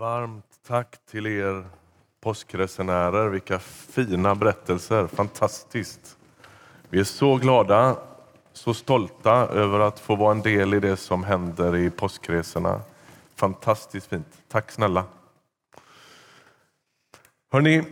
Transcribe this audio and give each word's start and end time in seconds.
Varmt 0.00 0.44
tack 0.66 1.06
till 1.10 1.26
er 1.26 1.64
påskresenärer. 2.20 3.28
Vilka 3.28 3.58
fina 3.58 4.34
berättelser. 4.34 5.06
Fantastiskt. 5.06 6.16
Vi 6.88 7.00
är 7.00 7.04
så 7.04 7.36
glada, 7.36 7.96
så 8.52 8.74
stolta 8.74 9.32
över 9.32 9.80
att 9.80 10.00
få 10.00 10.16
vara 10.16 10.30
en 10.30 10.42
del 10.42 10.74
i 10.74 10.80
det 10.80 10.96
som 10.96 11.24
händer 11.24 11.76
i 11.76 11.90
påskresorna. 11.90 12.80
Fantastiskt 13.34 14.06
fint. 14.06 14.26
Tack 14.48 14.70
snälla. 14.70 15.04
Hörrni, 17.52 17.84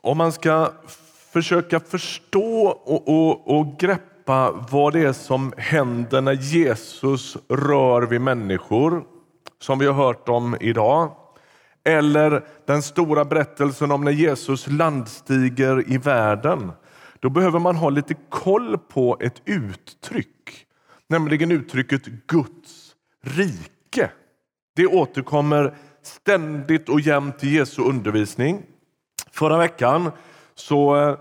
om 0.00 0.18
man 0.18 0.32
ska 0.32 0.72
försöka 1.32 1.80
förstå 1.80 2.66
och, 2.66 3.08
och, 3.08 3.58
och 3.58 3.78
greppa 3.78 4.50
vad 4.70 4.92
det 4.92 5.00
är 5.00 5.12
som 5.12 5.52
händer 5.56 6.20
när 6.20 6.32
Jesus 6.32 7.36
rör 7.48 8.02
vid 8.02 8.20
människor 8.20 9.04
som 9.60 9.78
vi 9.78 9.86
har 9.86 9.94
hört 9.94 10.28
om 10.28 10.56
idag. 10.60 11.16
Eller 11.84 12.44
den 12.66 12.82
stora 12.82 13.24
berättelsen 13.24 13.90
om 13.90 14.04
när 14.04 14.12
Jesus 14.12 14.66
landstiger 14.66 15.92
i 15.92 15.98
världen. 15.98 16.72
Då 17.20 17.30
behöver 17.30 17.58
man 17.58 17.76
ha 17.76 17.90
lite 17.90 18.14
koll 18.28 18.78
på 18.78 19.16
ett 19.20 19.42
uttryck, 19.44 20.66
nämligen 21.08 21.50
uttrycket 21.50 22.06
Guds 22.06 22.94
rike. 23.22 24.10
Det 24.76 24.86
återkommer 24.86 25.74
ständigt 26.02 26.88
och 26.88 27.00
jämt 27.00 27.44
i 27.44 27.48
Jesu 27.48 27.82
undervisning. 27.82 28.62
Förra 29.32 29.58
veckan 29.58 30.10
så 30.54 30.96
eh, 30.96 31.18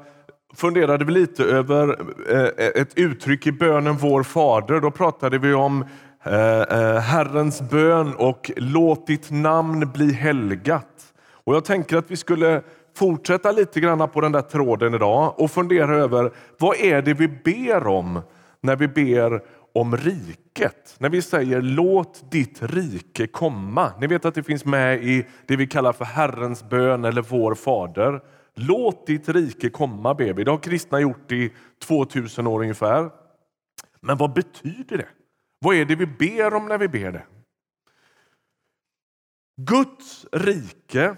funderade 0.55 1.05
vi 1.05 1.11
lite 1.11 1.43
över 1.43 1.99
eh, 2.29 2.65
eh, 2.65 2.81
ett 2.81 2.97
uttryck 2.97 3.47
i 3.47 3.51
bönen 3.51 3.97
Vår 3.97 4.23
Fader. 4.23 4.79
Då 4.79 4.91
pratade 4.91 5.37
vi 5.37 5.53
om 5.53 5.85
Eh, 6.23 6.61
eh, 6.61 6.99
Herrens 6.99 7.61
bön 7.61 8.13
och 8.15 8.51
låt 8.57 9.07
ditt 9.07 9.31
namn 9.31 9.91
bli 9.93 10.13
helgat. 10.13 11.13
Och 11.31 11.55
jag 11.55 11.65
tänker 11.65 11.97
att 11.97 12.11
vi 12.11 12.17
skulle 12.17 12.61
fortsätta 12.95 13.51
lite 13.51 13.79
grann 13.79 14.09
på 14.09 14.21
den 14.21 14.31
där 14.31 14.41
tråden 14.41 14.93
idag 14.93 15.39
och 15.39 15.51
fundera 15.51 15.95
över 15.95 16.31
vad 16.57 16.77
är 16.77 17.01
det 17.01 17.13
vi 17.13 17.27
ber 17.27 17.87
om 17.87 18.21
när 18.61 18.75
vi 18.75 18.87
ber 18.87 19.41
om 19.73 19.97
riket. 19.97 20.95
När 20.97 21.09
vi 21.09 21.21
säger 21.21 21.61
låt 21.61 22.31
ditt 22.31 22.63
rike 22.63 23.27
komma. 23.27 23.91
Ni 23.99 24.07
vet 24.07 24.25
att 24.25 24.35
det 24.35 24.43
finns 24.43 24.65
med 24.65 25.03
i 25.03 25.25
det 25.45 25.55
vi 25.55 25.67
kallar 25.67 25.93
för 25.93 26.05
Herrens 26.05 26.69
bön 26.69 27.05
eller 27.05 27.21
vår 27.21 27.55
fader. 27.55 28.21
Låt 28.55 29.07
ditt 29.07 29.29
rike 29.29 29.69
komma 29.69 30.13
ber 30.13 30.33
vi. 30.33 30.43
Det 30.43 30.51
har 30.51 30.57
kristna 30.57 30.99
gjort 30.99 31.31
i 31.31 31.53
2000 31.87 32.47
år 32.47 32.61
ungefär. 32.61 33.09
Men 34.01 34.17
vad 34.17 34.33
betyder 34.33 34.97
det? 34.97 35.07
Vad 35.59 35.75
är 35.75 35.85
det 35.85 35.95
vi 35.95 36.05
ber 36.05 36.53
om 36.53 36.65
när 36.65 36.77
vi 36.77 36.87
ber 36.87 37.11
det? 37.11 37.25
Guds 39.61 40.25
rike, 40.31 41.15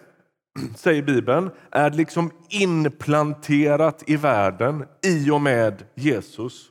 säger 0.76 1.04
Bibeln, 1.04 1.52
är 1.72 1.92
liksom 1.92 2.32
inplanterat 2.50 4.04
i 4.08 4.16
världen 4.16 4.86
i 5.04 5.30
och 5.32 5.42
med 5.42 5.84
Jesus. 5.96 6.68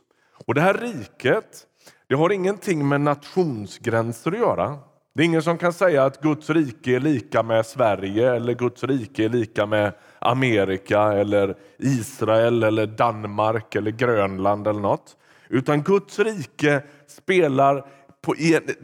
Och 0.47 0.55
Det 0.55 0.61
här 0.61 0.75
riket 0.75 1.67
det 2.11 2.15
har 2.15 2.33
ingenting 2.33 2.89
med 2.89 3.01
nationsgränser 3.01 4.33
att 4.33 4.39
göra. 4.39 4.79
Det 5.15 5.23
är 5.23 5.27
ingen 5.27 5.43
som 5.43 5.59
kan 5.59 5.73
säga 5.73 6.05
att 6.05 6.21
Guds 6.21 6.51
rike 6.51 6.97
är 6.97 7.01
lika 7.01 7.43
med 7.43 7.67
Sverige 7.67 8.35
eller 8.35 8.55
Guds 8.55 8.85
rike 8.85 9.25
är 9.25 9.29
lika 9.29 9.67
med 9.67 9.93
Amerika 10.19 11.03
eller 11.03 11.57
Israel 11.79 12.63
eller 12.63 12.87
Danmark 12.87 13.75
eller 13.75 13.91
Grönland 13.91 14.67
eller 14.67 14.81
något. 14.81 15.17
Utan 15.51 15.83
Guds 15.83 16.19
rike 16.19 16.83
spelar 17.07 17.87
på, 18.21 18.35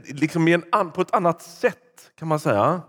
liksom 0.05 0.49
i 0.49 0.53
en, 0.53 0.91
på 0.91 1.01
ett 1.01 1.15
annat 1.15 1.43
sätt, 1.43 2.13
kan 2.19 2.29
man 2.29 2.41
säga. 2.41 2.83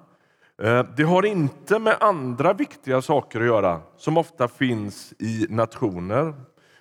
Eh, 0.61 0.85
det 0.97 1.03
har 1.03 1.25
inte 1.25 1.79
med 1.79 1.97
andra 1.99 2.53
viktiga 2.53 3.01
saker 3.01 3.39
att 3.39 3.45
göra 3.45 3.81
som 3.97 4.17
ofta 4.17 4.47
finns 4.47 5.13
i 5.19 5.45
nationer. 5.49 6.33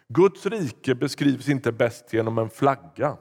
Guds 0.08 0.46
rike 0.46 0.94
beskrivs 0.94 1.48
inte 1.48 1.72
bäst 1.72 2.12
genom 2.12 2.38
en 2.38 2.50
flagga. 2.50 3.16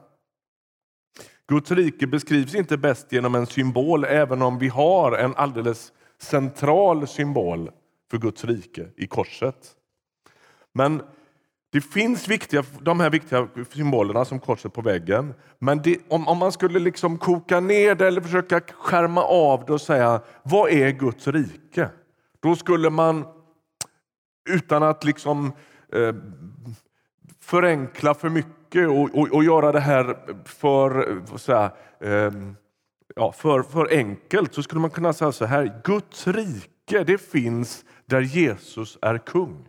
Guds 1.48 1.70
rike 1.70 2.06
beskrivs 2.06 2.54
inte 2.54 2.76
bäst 2.76 3.12
genom 3.12 3.34
en 3.34 3.46
symbol, 3.46 4.04
även 4.04 4.42
om 4.42 4.58
vi 4.58 4.68
har 4.68 5.12
en 5.12 5.34
alldeles 5.34 5.92
central 6.18 7.06
symbol 7.06 7.70
för 8.10 8.18
Guds 8.18 8.44
rike 8.44 8.88
i 8.96 9.06
korset. 9.06 9.76
Men 10.72 11.02
det 11.72 11.80
finns 11.80 12.28
viktiga, 12.28 12.64
de 12.80 13.00
här 13.00 13.10
viktiga 13.10 13.48
symbolerna 13.70 14.24
som 14.24 14.40
korset 14.40 14.72
på 14.72 14.80
väggen. 14.80 15.34
Men 15.58 15.82
det, 15.82 15.98
om, 16.08 16.28
om, 16.28 16.38
man 16.38 16.52
skulle 16.52 16.78
liksom 16.78 17.18
koka 17.18 17.60
ner 17.60 17.94
det 17.94 18.06
eller 18.06 18.20
försöka 18.20 18.60
skärma 18.60 19.22
av 19.22 19.64
det 19.66 19.72
och 19.72 19.80
säga 19.80 20.20
vad 20.42 20.70
är 20.70 20.90
Guds 20.90 21.26
rike? 21.28 21.90
Då 22.40 22.56
skulle 22.56 22.90
man 22.90 23.24
utan 24.50 24.82
att 24.82 25.04
liksom 25.04 25.52
eh, 25.92 26.14
förenkla 27.40 28.14
för 28.14 28.28
mycket 28.28 28.88
och, 28.88 29.18
och, 29.18 29.34
och, 29.34 29.44
göra 29.44 29.72
det 29.72 29.80
här 29.80 30.16
för, 30.44 31.36
säga, 31.38 31.72
eh, 32.00 32.32
ja, 33.16 33.32
för, 33.32 33.62
för 33.62 33.88
enkelt 33.92 34.54
så 34.54 34.62
skulle 34.62 34.80
man 34.80 34.90
kunna 34.90 35.12
säga 35.12 35.32
så 35.32 35.44
här. 35.44 35.80
Guds 35.84 36.26
rike 36.26 37.04
det 37.04 37.18
finns 37.18 37.84
där 38.06 38.20
Jesus 38.20 38.98
är 39.02 39.18
kung. 39.18 39.68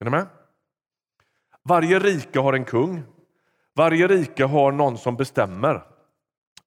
Är 0.00 0.04
ni 0.04 0.10
med? 0.10 0.26
Varje 1.68 1.98
rike 1.98 2.40
har 2.40 2.52
en 2.52 2.64
kung. 2.64 3.02
Varje 3.74 4.08
rike 4.08 4.44
har 4.44 4.72
någon 4.72 4.98
som 4.98 5.16
bestämmer. 5.16 5.86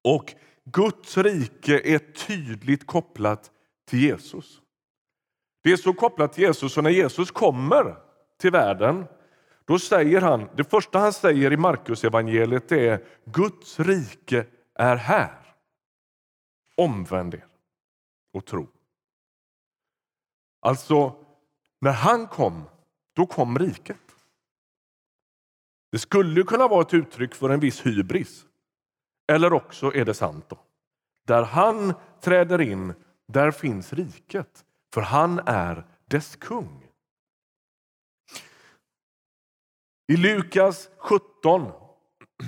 Och 0.03 0.33
Guds 0.63 1.17
rike 1.17 1.81
är 1.95 1.99
tydligt 1.99 2.87
kopplat 2.87 3.51
till 3.85 3.99
Jesus. 3.99 4.61
Det 5.63 5.71
är 5.71 5.77
så 5.77 5.93
kopplat 5.93 6.33
till 6.33 6.43
Jesus, 6.43 6.73
så 6.73 6.81
när 6.81 6.89
Jesus 6.89 7.31
kommer 7.31 7.95
till 8.37 8.51
världen 8.51 9.05
då 9.67 9.79
säger 9.79 10.21
han, 10.21 10.49
det 10.55 10.63
första 10.63 10.99
han 10.99 11.13
säger 11.13 11.53
i 11.53 11.57
Markus 11.57 12.03
evangeliet 12.03 12.71
är 12.71 13.05
Guds 13.25 13.79
rike 13.79 14.45
är 14.75 14.95
här. 14.95 15.55
Omvänd 16.75 17.33
er 17.33 17.45
och 18.33 18.45
tro. 18.45 18.67
Alltså, 20.59 21.25
när 21.79 21.91
han 21.91 22.27
kom, 22.27 22.63
då 23.13 23.25
kom 23.25 23.59
riket. 23.59 24.06
Det 25.91 25.99
skulle 25.99 26.43
kunna 26.43 26.67
vara 26.67 26.81
ett 26.81 26.93
uttryck 26.93 27.35
för 27.35 27.49
en 27.49 27.59
viss 27.59 27.85
hybris. 27.85 28.45
Eller 29.31 29.53
också 29.53 29.95
är 29.95 30.05
det 30.05 30.13
sant. 30.13 30.45
Då. 30.49 30.57
Där 31.27 31.43
han 31.43 31.93
träder 32.21 32.61
in, 32.61 32.93
där 33.27 33.51
finns 33.51 33.93
riket. 33.93 34.65
För 34.93 35.01
han 35.01 35.41
är 35.45 35.85
dess 36.05 36.35
kung. 36.35 36.83
I 40.07 40.17
Lukas 40.17 40.89
17, 40.97 41.71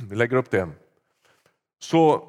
vi 0.10 0.16
lägger 0.16 0.38
upp 0.38 0.52
det, 0.52 0.70
så 1.80 2.28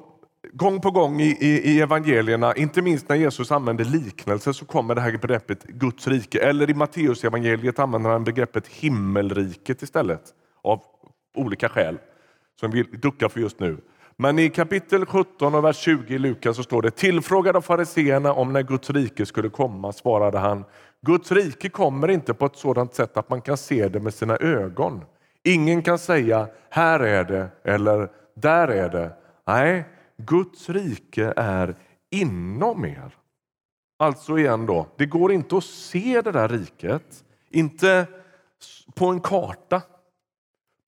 gång 0.53 0.81
på 0.81 0.91
gång 0.91 1.21
i, 1.21 1.37
i, 1.39 1.73
i, 1.73 1.81
evangelierna, 1.81 2.55
inte 2.55 2.81
minst 2.81 3.09
när 3.09 3.15
Jesus 3.15 3.51
använder 3.51 3.85
liknelser, 3.85 4.51
så 4.51 4.65
kommer 4.65 4.95
det 4.95 5.01
här 5.01 5.17
begreppet 5.17 5.63
Guds 5.63 6.07
rike. 6.07 6.39
Eller 6.39 6.69
i 6.69 6.73
Matteusevangeliet 6.73 7.79
använder 7.79 8.09
han 8.09 8.23
begreppet 8.23 8.67
himmelriket 8.67 9.81
istället 9.81 10.33
av 10.61 10.83
olika 11.35 11.69
skäl 11.69 11.97
som 12.59 12.71
vi 12.71 12.83
duckar 12.83 13.29
för 13.29 13.39
just 13.39 13.59
nu. 13.59 13.77
Men 14.17 14.39
i 14.39 14.49
kapitel 14.49 15.05
17 15.05 15.55
och 15.55 15.63
vers 15.63 15.77
20 15.77 16.15
i 16.15 16.19
Lukas 16.19 16.55
så 16.55 16.63
står 16.63 16.81
det 16.81 16.91
tillfrågad 16.91 17.55
av 17.55 17.61
fariseerna 17.61 18.33
om 18.33 18.53
när 18.53 18.61
Guds 18.61 18.89
rike 18.89 19.25
skulle 19.25 19.49
komma 19.49 19.91
svarade 19.91 20.37
han 20.37 20.65
Guds 21.05 21.31
rike 21.31 21.69
kommer 21.69 22.07
inte 22.07 22.33
på 22.33 22.45
ett 22.45 22.55
sådant 22.55 22.95
sätt 22.95 23.17
att 23.17 23.29
man 23.29 23.41
kan 23.41 23.57
se 23.57 23.87
det 23.87 23.99
med 23.99 24.13
sina 24.13 24.37
ögon. 24.37 25.01
Ingen 25.43 25.81
kan 25.81 25.99
säga 25.99 26.47
här 26.69 26.99
är 26.99 27.23
det 27.23 27.47
eller 27.63 28.09
där 28.35 28.67
är 28.67 28.89
det. 28.89 29.13
Nej, 29.47 29.85
Guds 30.17 30.69
rike 30.69 31.33
är 31.35 31.75
inom 32.11 32.85
er. 32.85 33.15
Alltså 33.99 34.37
igen 34.37 34.65
då, 34.65 34.87
det 34.97 35.05
går 35.05 35.31
inte 35.31 35.57
att 35.57 35.63
se 35.63 36.21
det 36.21 36.31
där 36.31 36.47
riket, 36.47 37.23
inte 37.49 38.07
på 38.95 39.05
en 39.05 39.19
karta. 39.19 39.81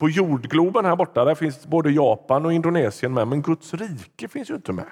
På 0.03 0.09
jordgloben 0.09 0.85
här 0.85 0.95
borta 0.95 1.25
där 1.25 1.35
finns 1.35 1.67
både 1.67 1.91
Japan 1.91 2.45
och 2.45 2.53
Indonesien 2.53 3.13
med, 3.13 3.27
men 3.27 3.41
Guds 3.41 3.73
rike 3.73 4.27
finns 4.27 4.49
ju 4.49 4.55
inte 4.55 4.73
med. 4.73 4.85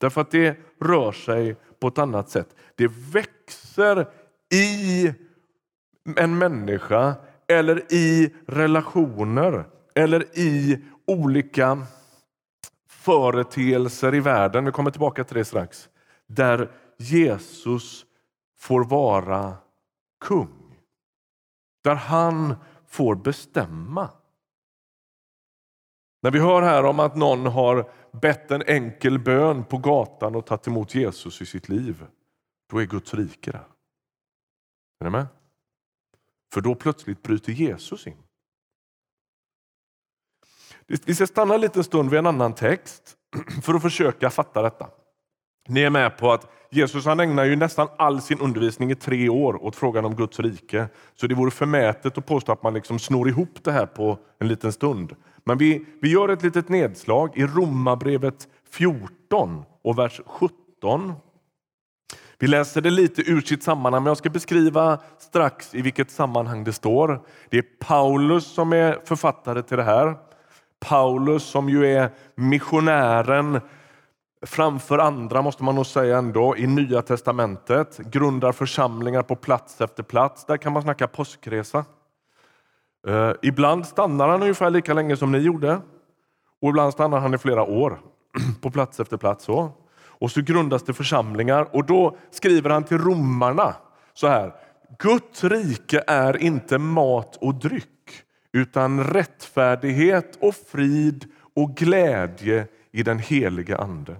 Därför 0.00 0.20
att 0.20 0.30
det 0.30 0.56
rör 0.80 1.12
sig 1.12 1.56
på 1.80 1.88
ett 1.88 1.98
annat 1.98 2.30
sätt. 2.30 2.56
Det 2.74 2.90
växer 3.12 4.08
i 4.54 5.12
en 6.16 6.38
människa 6.38 7.14
eller 7.48 7.92
i 7.92 8.34
relationer 8.46 9.64
eller 9.94 10.38
i 10.38 10.84
olika 11.06 11.86
företeelser 12.88 14.14
i 14.14 14.20
världen. 14.20 14.64
Vi 14.64 14.72
kommer 14.72 14.90
tillbaka 14.90 15.24
till 15.24 15.36
det 15.36 15.44
strax. 15.44 15.88
Där 16.26 16.70
Jesus 16.98 18.04
får 18.58 18.84
vara 18.84 19.54
kung. 20.24 20.76
Där 21.84 21.94
han 21.94 22.54
får 22.86 23.14
bestämma. 23.14 24.10
När 26.22 26.30
vi 26.30 26.38
hör 26.38 26.62
här 26.62 26.84
om 26.84 27.00
att 27.00 27.16
någon 27.16 27.46
har 27.46 27.90
bett 28.12 28.50
en 28.50 28.62
enkel 28.62 29.18
bön 29.18 29.64
på 29.64 29.78
gatan 29.78 30.36
och 30.36 30.46
tagit 30.46 30.66
emot 30.66 30.94
Jesus 30.94 31.42
i 31.42 31.46
sitt 31.46 31.68
liv, 31.68 32.06
då 32.70 32.78
är 32.78 32.86
Guds 32.86 33.14
rike 33.14 33.50
där. 33.50 33.66
Är 35.00 35.04
ni 35.04 35.10
med? 35.10 35.26
För 36.54 36.60
då 36.60 36.74
plötsligt 36.74 37.22
bryter 37.22 37.52
Jesus 37.52 38.06
in. 38.06 38.16
Vi 40.86 41.14
ska 41.14 41.26
stanna 41.26 41.54
en 41.54 41.60
liten 41.60 41.84
stund 41.84 42.10
vid 42.10 42.18
en 42.18 42.26
annan 42.26 42.54
text 42.54 43.16
för 43.62 43.74
att 43.74 43.82
försöka 43.82 44.30
fatta 44.30 44.62
detta. 44.62 44.90
Ni 45.68 45.80
är 45.80 45.90
med 45.90 46.18
på 46.18 46.32
att 46.32 46.50
Jesus 46.70 47.04
han 47.04 47.20
ägnar 47.20 47.44
ju 47.44 47.56
nästan 47.56 47.88
all 47.98 48.20
sin 48.20 48.38
undervisning 48.40 48.90
i 48.90 48.94
tre 48.94 49.28
år 49.28 49.64
åt 49.64 49.76
frågan 49.76 50.04
om 50.04 50.16
Guds 50.16 50.40
rike. 50.40 50.88
Så 51.14 51.26
det 51.26 51.34
vore 51.34 51.50
förmätet 51.50 52.18
att 52.18 52.26
påstå 52.26 52.52
att 52.52 52.62
man 52.62 52.74
liksom 52.74 52.98
snor 52.98 53.28
ihop 53.28 53.64
det 53.64 53.72
här 53.72 53.86
på 53.86 54.18
en 54.38 54.48
liten 54.48 54.72
stund. 54.72 55.16
Men 55.44 55.58
vi, 55.58 55.86
vi 56.00 56.10
gör 56.10 56.28
ett 56.28 56.42
litet 56.42 56.68
nedslag 56.68 57.36
i 57.38 57.46
Romarbrevet 57.46 58.48
14 58.70 59.64
och 59.82 59.98
vers 59.98 60.20
17. 60.26 61.12
Vi 62.38 62.46
läser 62.48 62.80
det 62.80 62.90
lite 62.90 63.22
ur 63.30 63.40
sitt 63.40 63.62
sammanhang, 63.62 64.02
men 64.02 64.10
jag 64.10 64.16
ska 64.16 64.30
beskriva 64.30 64.98
strax 65.18 65.74
i 65.74 65.82
vilket 65.82 66.10
sammanhang 66.10 66.64
det 66.64 66.72
står. 66.72 67.20
Det 67.50 67.58
är 67.58 67.64
Paulus 67.80 68.54
som 68.54 68.72
är 68.72 68.98
författare 69.04 69.62
till 69.62 69.76
det 69.76 69.82
här. 69.82 70.16
Paulus 70.80 71.42
som 71.42 71.68
ju 71.68 71.86
är 71.86 72.10
missionären 72.34 73.60
framför 74.46 74.98
andra, 74.98 75.42
måste 75.42 75.64
man 75.64 75.74
nog 75.74 75.86
säga 75.86 76.18
ändå, 76.18 76.56
i 76.56 76.66
Nya 76.66 77.02
testamentet. 77.02 77.98
Grundar 77.98 78.52
församlingar 78.52 79.22
på 79.22 79.36
plats 79.36 79.80
efter 79.80 80.02
plats. 80.02 80.44
Där 80.44 80.56
kan 80.56 80.72
man 80.72 80.82
snacka 80.82 81.06
påskresa. 81.06 81.84
Eh, 83.06 83.32
ibland 83.42 83.86
stannar 83.86 84.28
han 84.28 84.42
ungefär 84.42 84.70
lika 84.70 84.94
länge 84.94 85.16
som 85.16 85.32
ni 85.32 85.38
gjorde. 85.38 85.80
Och 86.60 86.68
ibland 86.68 86.92
stannar 86.92 87.20
han 87.20 87.34
i 87.34 87.38
flera 87.38 87.62
år 87.62 88.00
på 88.60 88.70
plats 88.70 89.00
efter 89.00 89.16
plats. 89.16 89.44
Så. 89.44 89.72
Och 90.22 90.30
så 90.30 90.40
grundas 90.40 90.82
det 90.82 90.92
församlingar 90.92 91.76
och 91.76 91.86
då 91.86 92.16
skriver 92.30 92.70
han 92.70 92.84
till 92.84 92.98
romarna 92.98 93.74
så 94.14 94.26
här. 94.26 94.54
Guds 94.98 95.44
rike 95.44 96.04
är 96.06 96.42
inte 96.42 96.78
mat 96.78 97.36
och 97.36 97.54
dryck 97.54 97.88
utan 98.52 99.04
rättfärdighet 99.04 100.38
och 100.40 100.54
frid 100.54 101.30
och 101.54 101.74
glädje 101.76 102.66
i 102.92 103.02
den 103.02 103.18
helige 103.18 103.76
Ande. 103.76 104.16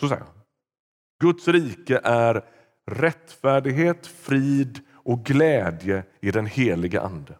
Så 0.00 0.08
säger 0.08 0.22
han. 0.22 0.40
Guds 1.20 1.48
rike 1.48 2.00
är 2.04 2.44
rättfärdighet, 2.86 4.06
frid 4.06 4.80
och 4.92 5.24
glädje 5.24 6.04
i 6.20 6.30
den 6.30 6.46
helige 6.46 7.00
Ande. 7.00 7.38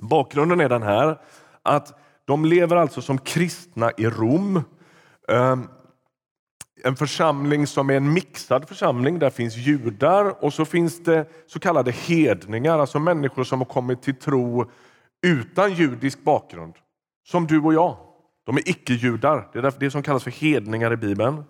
Bakgrunden 0.00 0.60
är 0.60 0.68
den 0.68 0.82
här 0.82 1.18
att 1.62 1.98
de 2.24 2.44
lever 2.44 2.76
alltså 2.76 3.02
som 3.02 3.18
kristna 3.18 3.90
i 3.96 4.06
Rom. 4.06 4.62
Ehm, 5.28 5.68
en 6.84 6.96
församling 6.96 7.66
som 7.66 7.90
är 7.90 7.94
en 7.94 8.12
mixad 8.12 8.68
församling. 8.68 9.18
Där 9.18 9.30
finns 9.30 9.56
judar 9.56 10.44
och 10.44 10.52
så 10.52 10.64
finns 10.64 11.02
det 11.02 11.28
så 11.46 11.58
kallade 11.58 11.90
hedningar, 11.90 12.78
alltså 12.78 12.98
människor 12.98 13.44
som 13.44 13.60
har 13.60 13.66
kommit 13.66 14.02
till 14.02 14.14
tro 14.14 14.70
utan 15.26 15.72
judisk 15.72 16.24
bakgrund. 16.24 16.74
Som 17.28 17.46
du 17.46 17.60
och 17.60 17.74
jag. 17.74 17.96
De 18.46 18.56
är 18.56 18.68
icke-judar. 18.68 19.48
Det 19.52 19.58
är 19.58 19.74
det 19.80 19.90
som 19.90 20.02
kallas 20.02 20.24
för 20.24 20.30
hedningar 20.30 20.92
i 20.92 20.96
Bibeln. 20.96 21.44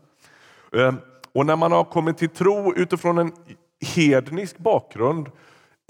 Ehm, 0.73 0.97
och 1.35 1.47
när 1.47 1.57
man 1.57 1.73
har 1.73 1.85
kommit 1.85 2.19
till 2.19 2.29
tro 2.29 2.75
utifrån 2.75 3.19
en 3.19 3.33
hednisk 3.95 4.59
bakgrund 4.59 5.31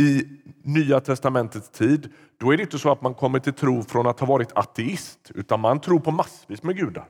i 0.00 0.29
Nya 0.62 1.00
testamentets 1.00 1.70
tid, 1.70 2.08
då 2.38 2.52
är 2.52 2.56
det 2.56 2.62
inte 2.62 2.79
så 2.79 2.93
att 2.93 3.02
man 3.02 3.14
kommer 3.14 3.38
till 3.38 3.52
tro 3.52 3.82
från 3.82 4.06
att 4.06 4.20
ha 4.20 4.26
varit 4.26 4.52
ateist, 4.52 5.31
utan 5.35 5.61
man 5.61 5.81
tror 5.81 6.00
på 6.00 6.11
massvis 6.11 6.62
med 6.62 6.76
gudar. 6.76 7.08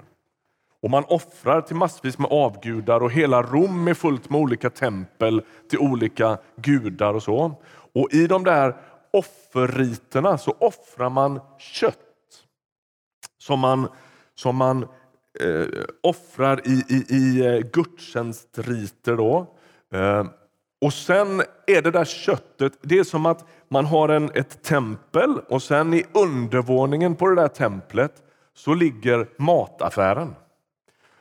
Och 0.83 0.91
man 0.91 1.05
offrar 1.09 1.61
till 1.61 1.77
massvis 1.77 2.19
med 2.19 2.29
avgudar 2.31 3.01
och 3.01 3.13
hela 3.13 3.43
Rom 3.43 3.89
är 3.89 3.95
fullt 3.95 4.31
med 4.31 4.41
olika 4.41 4.71
tempel 4.71 5.43
till 5.71 5.79
olika 5.79 6.39
gudar 6.57 7.15
och 7.15 7.23
så. 7.23 7.63
Och 7.95 8.09
i 8.13 8.27
de 8.27 8.45
där 8.45 8.77
offerriterna 9.13 10.39
så 10.39 10.57
offrar 10.59 11.11
man 11.11 11.41
kött 11.59 11.97
som 13.39 13.61
man, 13.61 13.89
som 14.35 14.57
man 14.57 14.83
eh, 15.41 15.67
offrar 16.03 16.69
i, 16.69 16.85
i, 16.89 17.17
i 17.17 17.47
eh, 17.47 17.61
gudstjänstriter. 17.73 19.17
Då. 19.17 19.47
Eh, 19.95 20.25
och 20.81 20.93
sen 20.93 21.43
är 21.67 21.83
det 21.83 21.91
där 21.91 22.05
köttet, 22.05 22.73
det 22.83 22.99
är 22.99 23.05
som 23.05 23.27
att 23.27 23.45
man 23.69 23.85
har 23.85 24.09
en, 24.09 24.31
ett 24.35 24.63
tempel 24.63 25.41
och 25.49 25.63
sen 25.63 25.95
i 25.95 26.05
undervåningen 26.13 27.17
på 27.17 27.29
det 27.29 27.35
där 27.35 27.49
templet 27.49 28.13
så 28.55 28.75
ligger 28.75 29.29
mataffären. 29.37 30.35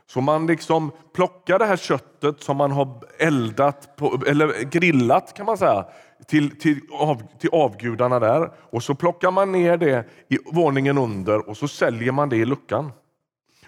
Så 0.08 0.22
man 0.22 0.48
liksom 0.48 0.92
plockar 1.14 1.60
det 1.60 1.66
här 1.66 1.78
köttet 1.78 2.44
som 2.44 2.58
man 2.58 2.72
har 2.72 3.04
eldat 3.20 3.96
på, 3.96 4.22
eller 4.28 4.64
grillat 4.64 5.34
kan 5.34 5.46
man 5.46 5.58
säga 5.58 5.86
till, 6.28 6.60
till, 6.60 6.80
av, 6.92 7.22
till 7.40 7.50
avgudarna 7.54 8.20
där 8.20 8.52
och 8.58 8.84
så 8.84 8.96
plockar 8.96 9.32
man 9.32 9.52
ner 9.52 9.78
det 9.78 10.06
i 10.28 10.38
våningen 10.52 10.98
under 10.98 11.50
och 11.50 11.58
så 11.58 11.68
säljer 11.68 12.12
man 12.12 12.30
det 12.30 12.38
i 12.38 12.46
luckan. 12.46 12.92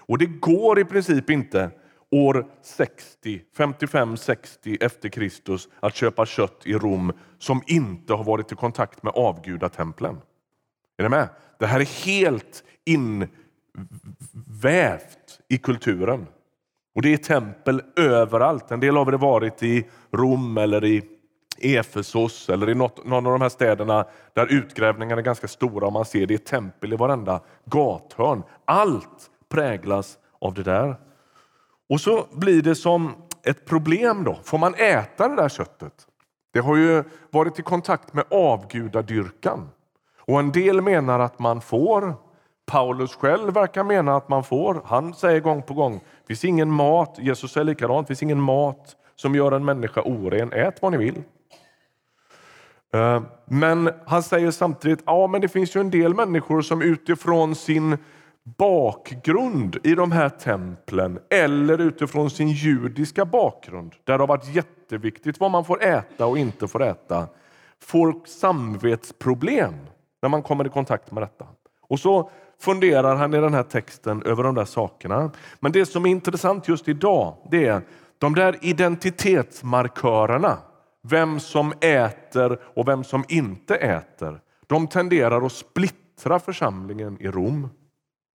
Och 0.00 0.18
det 0.18 0.26
går 0.26 0.78
i 0.78 0.84
princip 0.84 1.30
inte 1.30 1.70
år 2.12 2.46
60, 2.62 3.42
55-60 3.56 4.76
efter 4.80 5.08
Kristus 5.08 5.68
att 5.80 5.96
köpa 5.96 6.26
kött 6.26 6.62
i 6.64 6.74
Rom 6.74 7.12
som 7.38 7.62
inte 7.66 8.14
har 8.14 8.24
varit 8.24 8.52
i 8.52 8.54
kontakt 8.54 9.02
med 9.02 9.12
avgudatemplen. 9.16 10.18
Är 10.96 11.02
ni 11.02 11.08
med? 11.08 11.28
Det 11.58 11.66
här 11.66 11.80
är 11.80 12.04
helt 12.06 12.64
invävt 12.84 13.28
i 15.48 15.58
kulturen. 15.58 16.26
Och 16.94 17.02
Det 17.02 17.12
är 17.12 17.16
tempel 17.16 17.82
överallt. 17.96 18.70
En 18.70 18.80
del 18.80 18.96
av 18.96 19.10
det 19.10 19.16
varit 19.16 19.62
i 19.62 19.86
Rom 20.10 20.58
eller 20.58 20.84
i 20.84 21.02
Efesos 21.58 22.48
eller 22.48 22.70
i 22.70 22.74
något, 22.74 23.04
någon 23.04 23.26
av 23.26 23.32
de 23.32 23.40
här 23.40 23.48
städerna 23.48 24.06
där 24.32 24.52
utgrävningarna 24.52 25.20
är 25.20 25.24
ganska 25.24 25.48
stora 25.48 25.86
och 25.86 25.92
man 25.92 26.04
ser 26.04 26.26
det 26.26 26.34
är 26.34 26.38
tempel 26.38 26.92
i 26.92 26.96
varenda 26.96 27.40
gathörn. 27.64 28.42
Allt 28.64 29.30
präglas 29.48 30.18
av 30.38 30.54
det 30.54 30.62
där. 30.62 30.96
Och 31.92 32.00
så 32.00 32.26
blir 32.32 32.62
det 32.62 32.74
som 32.74 33.14
ett 33.44 33.66
problem 33.66 34.24
då. 34.24 34.38
Får 34.44 34.58
man 34.58 34.74
äta 34.74 35.28
det 35.28 35.36
där 35.36 35.48
köttet? 35.48 35.92
Det 36.52 36.60
har 36.60 36.76
ju 36.76 37.04
varit 37.30 37.58
i 37.58 37.62
kontakt 37.62 38.12
med 38.12 38.24
avgudadyrkan. 38.30 39.68
Och 40.18 40.38
en 40.38 40.52
del 40.52 40.80
menar 40.80 41.20
att 41.20 41.38
man 41.38 41.60
får. 41.60 42.14
Paulus 42.66 43.14
själv 43.14 43.54
verkar 43.54 43.84
mena 43.84 44.16
att 44.16 44.28
man 44.28 44.44
får. 44.44 44.82
Han 44.84 45.14
säger 45.14 45.40
gång 45.40 45.62
på 45.62 45.74
gång, 45.74 45.94
det 45.94 46.26
finns 46.26 46.44
ingen 46.44 46.70
mat, 46.70 47.16
Jesus 47.18 47.52
säger 47.52 47.64
likadant, 47.64 48.06
det 48.06 48.10
finns 48.10 48.22
ingen 48.22 48.40
mat 48.40 48.96
som 49.16 49.34
gör 49.34 49.52
en 49.52 49.64
människa 49.64 50.02
oren. 50.02 50.52
Ät 50.52 50.82
vad 50.82 50.92
ni 50.92 50.98
vill. 50.98 51.22
Eh, 52.94 53.22
men 53.44 53.90
han 54.06 54.22
säger 54.22 54.50
samtidigt, 54.50 55.02
ja 55.06 55.26
men 55.26 55.40
det 55.40 55.48
finns 55.48 55.76
ju 55.76 55.80
en 55.80 55.90
del 55.90 56.14
människor 56.14 56.62
som 56.62 56.82
utifrån 56.82 57.54
sin 57.54 57.98
bakgrund 58.44 59.76
i 59.82 59.94
de 59.94 60.12
här 60.12 60.28
templen 60.28 61.18
eller 61.30 61.80
utifrån 61.80 62.30
sin 62.30 62.48
judiska 62.48 63.24
bakgrund, 63.24 63.94
där 64.04 64.18
det 64.18 64.22
har 64.22 64.28
varit 64.28 64.54
jätteviktigt 64.54 65.40
vad 65.40 65.50
man 65.50 65.64
får 65.64 65.82
äta 65.82 66.26
och 66.26 66.38
inte 66.38 66.68
får 66.68 66.82
äta, 66.82 67.26
får 67.80 68.26
samvetsproblem 68.26 69.74
när 70.22 70.28
man 70.28 70.42
kommer 70.42 70.66
i 70.66 70.70
kontakt 70.70 71.10
med 71.12 71.22
detta. 71.22 71.46
Och 71.88 72.00
så 72.00 72.30
funderar 72.60 73.16
han 73.16 73.34
i 73.34 73.40
den 73.40 73.54
här 73.54 73.62
texten 73.62 74.22
över 74.22 74.42
de 74.42 74.54
där 74.54 74.64
sakerna. 74.64 75.30
Men 75.60 75.72
det 75.72 75.86
som 75.86 76.06
är 76.06 76.10
intressant 76.10 76.68
just 76.68 76.88
idag, 76.88 77.36
det 77.50 77.66
är 77.66 77.82
de 78.18 78.34
där 78.34 78.56
identitetsmarkörerna, 78.60 80.58
vem 81.02 81.40
som 81.40 81.72
äter 81.80 82.58
och 82.64 82.88
vem 82.88 83.04
som 83.04 83.24
inte 83.28 83.76
äter, 83.76 84.40
de 84.66 84.86
tenderar 84.86 85.46
att 85.46 85.52
splittra 85.52 86.38
församlingen 86.38 87.16
i 87.20 87.28
Rom. 87.28 87.68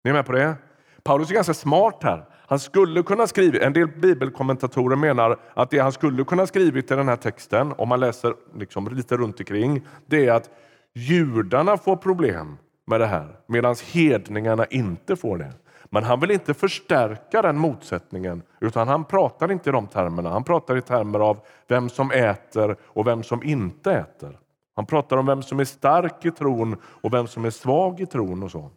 Ni 0.04 0.10
är 0.10 0.14
med 0.14 0.26
på 0.26 0.32
det? 0.32 0.56
Paulus 1.04 1.30
är 1.30 1.34
ganska 1.34 1.54
smart 1.54 2.04
här. 2.04 2.26
Han 2.48 2.60
skulle 2.60 3.04
kunna 3.04 3.28
skriva, 3.28 3.66
en 3.66 3.74
del 3.74 3.88
bibelkommentatorer 3.88 4.96
menar 4.96 5.38
att 5.54 5.70
det 5.70 5.80
han 5.80 5.92
skulle 5.92 6.24
kunna 6.24 6.48
skrivit 6.48 6.92
i 6.92 6.96
den 6.96 7.08
här 7.08 7.16
texten, 7.16 7.74
om 7.78 7.90
man 7.90 8.00
läser 8.00 8.34
liksom 8.56 8.88
lite 8.88 9.18
runt 9.18 9.40
omkring, 9.40 9.88
det 10.06 10.28
är 10.28 10.34
att 10.34 10.50
judarna 10.94 11.78
får 11.78 11.96
problem 11.96 12.58
med 12.88 13.00
det 13.00 13.06
här 13.06 13.36
medan 13.48 13.76
hedningarna 13.94 14.66
inte 14.66 15.16
får 15.16 15.38
det. 15.38 15.54
Men 15.90 16.04
han 16.04 16.20
vill 16.20 16.32
inte 16.32 16.54
förstärka 16.54 17.42
den 17.42 17.58
motsättningen 17.58 18.42
utan 18.62 18.88
han 18.88 19.06
pratar 19.06 19.52
inte 19.52 19.70
i 19.70 19.74
de 19.74 19.88
termerna. 19.88 20.30
Han 20.30 20.44
pratar 20.44 20.78
i 20.78 20.82
termer 20.82 21.20
av 21.20 21.40
vem 21.68 21.90
som 21.90 22.12
äter 22.12 22.76
och 22.84 23.08
vem 23.08 23.24
som 23.24 23.44
inte 23.44 23.92
äter. 23.92 24.40
Han 24.76 24.86
pratar 24.86 25.18
om 25.18 25.26
vem 25.26 25.44
som 25.44 25.60
är 25.60 25.66
stark 25.66 26.26
i 26.26 26.32
tron 26.32 26.76
och 26.84 27.14
vem 27.14 27.28
som 27.28 27.46
är 27.46 27.50
svag 27.50 28.00
i 28.00 28.06
tron. 28.06 28.44
och 28.44 28.52
så. 28.52 28.72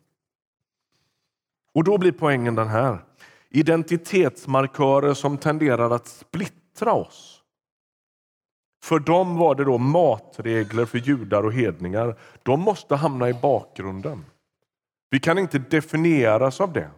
Och 1.75 1.85
då 1.85 1.99
blir 1.99 2.13
poängen 2.13 2.55
den 2.55 2.69
här. 2.69 3.05
Identitetsmarkörer 3.51 5.15
som 5.15 5.39
tenderar 5.39 5.91
att 5.91 6.07
splittra 6.07 6.93
oss. 6.93 7.43
För 8.83 8.99
dem 8.99 9.37
var 9.37 9.55
det 9.55 9.65
då 9.65 9.79
matregler 9.79 10.85
för 10.85 10.99
judar 10.99 11.43
och 11.43 11.53
hedningar. 11.53 12.17
De 12.43 12.61
måste 12.61 12.97
hamna 12.97 13.29
i 13.29 13.35
bakgrunden. 13.35 14.25
Vi 15.11 15.21
kan 15.21 15.39
inte 15.39 15.59
definieras 15.59 16.61
av 16.61 16.73
det. 16.73 16.91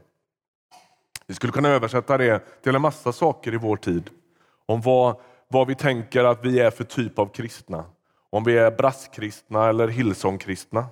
Vi 1.26 1.34
skulle 1.34 1.52
kunna 1.52 1.68
översätta 1.68 2.18
det 2.18 2.62
till 2.62 2.74
en 2.74 2.82
massa 2.82 3.12
saker 3.12 3.54
i 3.54 3.56
vår 3.56 3.76
tid. 3.76 4.10
Om 4.66 4.80
vad, 4.80 5.16
vad 5.48 5.66
vi 5.66 5.74
tänker 5.74 6.24
att 6.24 6.44
vi 6.44 6.60
är 6.60 6.70
för 6.70 6.84
typ 6.84 7.18
av 7.18 7.26
kristna. 7.26 7.84
Om 8.30 8.44
vi 8.44 8.58
är 8.58 8.70
brasskristna 8.70 9.68
eller 9.68 9.88
Hillsongkristna. 9.88 10.86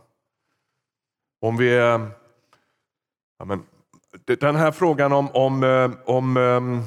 Om 1.40 1.56
vi 1.56 1.74
är... 1.74 2.19
Ja, 3.40 3.46
men, 3.46 3.62
den 4.40 4.56
här 4.56 4.70
frågan 4.70 5.12
om, 5.12 5.28
om, 5.30 5.64
eh, 5.64 5.90
om 6.04 6.36
ehm, 6.36 6.82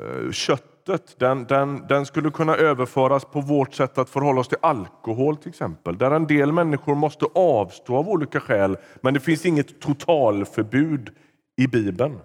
eh, 0.00 0.30
köttet, 0.32 1.18
den, 1.18 1.44
den, 1.44 1.86
den 1.86 2.06
skulle 2.06 2.30
kunna 2.30 2.56
överföras 2.56 3.24
på 3.24 3.40
vårt 3.40 3.74
sätt 3.74 3.98
att 3.98 4.10
förhålla 4.10 4.40
oss 4.40 4.48
till 4.48 4.58
alkohol 4.60 5.36
till 5.36 5.48
exempel. 5.48 5.98
Där 5.98 6.10
en 6.10 6.26
del 6.26 6.52
människor 6.52 6.94
måste 6.94 7.26
avstå 7.34 7.96
av 7.96 8.08
olika 8.08 8.40
skäl, 8.40 8.76
men 9.00 9.14
det 9.14 9.20
finns 9.20 9.46
inget 9.46 9.80
totalförbud 9.80 11.10
i 11.56 11.66
Bibeln. 11.66 12.20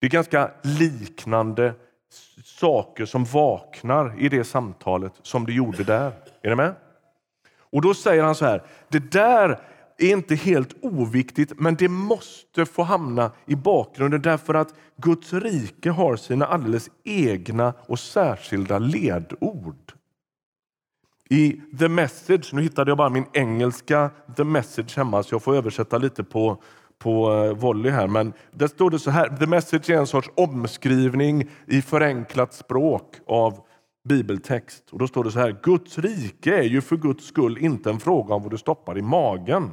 Det 0.00 0.06
är 0.06 0.10
ganska 0.10 0.50
liknande 0.62 1.74
saker 2.44 3.06
som 3.06 3.24
vaknar 3.24 4.14
i 4.18 4.28
det 4.28 4.44
samtalet 4.44 5.12
som 5.22 5.46
det 5.46 5.52
gjorde 5.52 5.84
där. 5.84 6.12
Är 6.42 6.48
ni 6.48 6.56
med? 6.56 6.74
Och 7.72 7.82
då 7.82 7.94
säger 7.94 8.22
han 8.22 8.34
så 8.34 8.44
här, 8.44 8.62
det 8.88 9.12
där 9.12 9.60
är 10.00 10.12
inte 10.12 10.34
helt 10.34 10.74
oviktigt, 10.82 11.52
men 11.56 11.74
det 11.74 11.88
måste 11.88 12.66
få 12.66 12.82
hamna 12.82 13.30
i 13.46 13.56
bakgrunden 13.56 14.22
därför 14.22 14.54
att 14.54 14.74
Guds 14.96 15.32
rike 15.32 15.90
har 15.90 16.16
sina 16.16 16.46
alldeles 16.46 16.90
egna 17.04 17.74
och 17.86 17.98
särskilda 17.98 18.78
ledord. 18.78 19.92
I 21.30 21.60
The 21.78 21.88
Message, 21.88 22.52
nu 22.52 22.62
hittade 22.62 22.90
jag 22.90 22.98
bara 22.98 23.08
min 23.08 23.26
engelska 23.32 24.10
The 24.36 24.44
Message 24.44 24.96
hemma 24.96 25.22
så 25.22 25.34
jag 25.34 25.42
får 25.42 25.56
översätta 25.56 25.98
lite 25.98 26.24
på, 26.24 26.62
på 26.98 27.32
eh, 27.32 27.54
volley 27.54 27.92
här. 27.92 28.06
Men 28.06 28.32
där 28.50 28.66
står 28.66 28.90
det 28.90 28.98
så 28.98 29.10
här, 29.10 29.36
The 29.36 29.46
Message 29.46 29.90
är 29.90 29.98
en 29.98 30.06
sorts 30.06 30.30
omskrivning 30.36 31.48
i 31.66 31.82
förenklat 31.82 32.54
språk 32.54 33.14
av 33.26 33.60
bibeltext. 34.08 34.90
Och 34.90 34.98
då 34.98 35.08
står 35.08 35.24
det 35.24 35.30
så 35.30 35.38
här, 35.38 35.56
Guds 35.62 35.98
rike 35.98 36.58
är 36.58 36.62
ju 36.62 36.80
för 36.80 36.96
Guds 36.96 37.26
skull 37.26 37.58
inte 37.58 37.90
en 37.90 38.00
fråga 38.00 38.34
om 38.34 38.42
vad 38.42 38.50
du 38.50 38.58
stoppar 38.58 38.98
i 38.98 39.02
magen. 39.02 39.70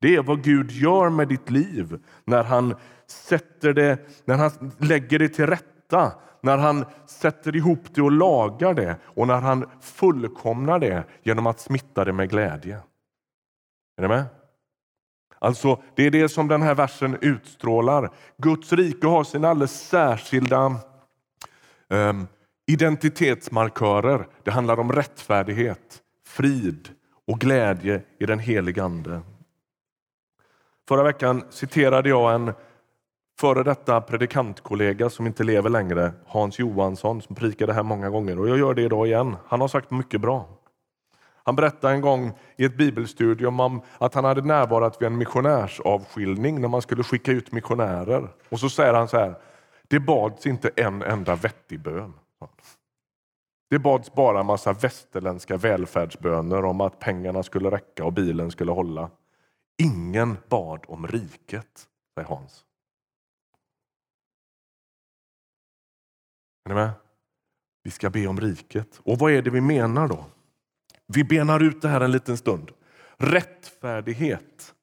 Det 0.00 0.16
är 0.16 0.22
vad 0.22 0.42
Gud 0.42 0.70
gör 0.70 1.10
med 1.10 1.28
ditt 1.28 1.50
liv 1.50 1.98
när 2.24 2.44
han 2.44 2.74
sätter 3.06 3.72
det, 3.72 3.98
när 4.24 4.36
han 4.36 4.72
lägger 4.78 5.18
det 5.18 5.28
till 5.28 5.46
rätta, 5.46 6.12
när 6.40 6.58
han 6.58 6.84
sätter 7.06 7.56
ihop 7.56 7.94
det 7.94 8.02
och 8.02 8.12
lagar 8.12 8.74
det 8.74 8.96
och 9.04 9.26
när 9.26 9.40
han 9.40 9.70
fullkomnar 9.80 10.78
det 10.78 11.04
genom 11.22 11.46
att 11.46 11.60
smitta 11.60 12.04
det 12.04 12.12
med 12.12 12.30
glädje. 12.30 12.76
Är 13.96 14.02
ni 14.02 14.08
med? 14.08 14.24
Alltså, 15.38 15.82
det 15.94 16.06
är 16.06 16.10
det 16.10 16.28
som 16.28 16.48
den 16.48 16.62
här 16.62 16.74
versen 16.74 17.18
utstrålar. 17.20 18.10
Guds 18.36 18.72
rike 18.72 19.06
har 19.06 19.24
sina 19.24 19.48
alldeles 19.48 19.88
särskilda 19.88 20.80
um, 21.88 22.26
identitetsmarkörer. 22.66 24.26
Det 24.42 24.50
handlar 24.50 24.80
om 24.80 24.92
rättfärdighet, 24.92 26.02
frid 26.26 26.88
och 27.26 27.40
glädje 27.40 28.02
i 28.18 28.26
den 28.26 28.38
helige 28.38 28.84
Ande. 28.84 29.20
Förra 30.88 31.02
veckan 31.02 31.44
citerade 31.50 32.08
jag 32.08 32.34
en 32.34 32.52
före 33.40 33.62
detta 33.62 34.00
predikantkollega 34.00 35.10
som 35.10 35.26
inte 35.26 35.44
lever 35.44 35.70
längre, 35.70 36.12
Hans 36.26 36.58
Johansson, 36.58 37.22
som 37.22 37.36
prikade 37.36 37.72
här 37.72 37.82
många 37.82 38.10
gånger. 38.10 38.38
Och 38.38 38.48
jag 38.48 38.58
gör 38.58 38.74
det 38.74 38.82
idag 38.82 39.06
igen. 39.06 39.36
Han 39.46 39.60
har 39.60 39.68
sagt 39.68 39.90
mycket 39.90 40.20
bra. 40.20 40.48
Han 41.44 41.56
berättade 41.56 41.94
en 41.94 42.00
gång 42.00 42.32
i 42.56 42.64
ett 42.64 42.76
bibelstudium 42.76 43.60
om 43.60 43.82
att 43.98 44.14
han 44.14 44.24
hade 44.24 44.42
närvarat 44.42 45.02
vid 45.02 45.06
en 45.06 45.18
missionärsavskiljning 45.18 46.60
när 46.60 46.68
man 46.68 46.82
skulle 46.82 47.02
skicka 47.02 47.32
ut 47.32 47.52
missionärer. 47.52 48.28
Och 48.48 48.60
så 48.60 48.68
säger 48.68 48.94
han 48.94 49.08
så 49.08 49.16
här, 49.18 49.34
det 49.88 50.00
bads 50.00 50.46
inte 50.46 50.70
en 50.76 51.02
enda 51.02 51.34
vettig 51.34 51.80
bön. 51.80 52.12
Det 53.70 53.78
bads 53.78 54.14
bara 54.14 54.40
en 54.40 54.46
massa 54.46 54.72
västerländska 54.72 55.56
välfärdsböner 55.56 56.64
om 56.64 56.80
att 56.80 56.98
pengarna 56.98 57.42
skulle 57.42 57.70
räcka 57.70 58.04
och 58.04 58.12
bilen 58.12 58.50
skulle 58.50 58.72
hålla. 58.72 59.10
Ingen 59.78 60.36
bad 60.48 60.84
om 60.88 61.06
riket, 61.06 61.88
säger 62.14 62.28
Hans. 62.28 62.64
Är 66.64 66.68
ni 66.68 66.74
med? 66.74 66.90
Vi 67.82 67.90
ska 67.90 68.10
be 68.10 68.26
om 68.26 68.40
riket. 68.40 69.00
Och 69.02 69.18
vad 69.18 69.32
är 69.32 69.42
det 69.42 69.50
vi 69.50 69.60
menar 69.60 70.08
då? 70.08 70.24
Vi 71.06 71.24
benar 71.24 71.62
ut 71.62 71.82
det 71.82 71.88
här 71.88 72.00
en 72.00 72.12
liten 72.12 72.36
stund. 72.36 72.70
Rättfärdighet. 73.16 74.74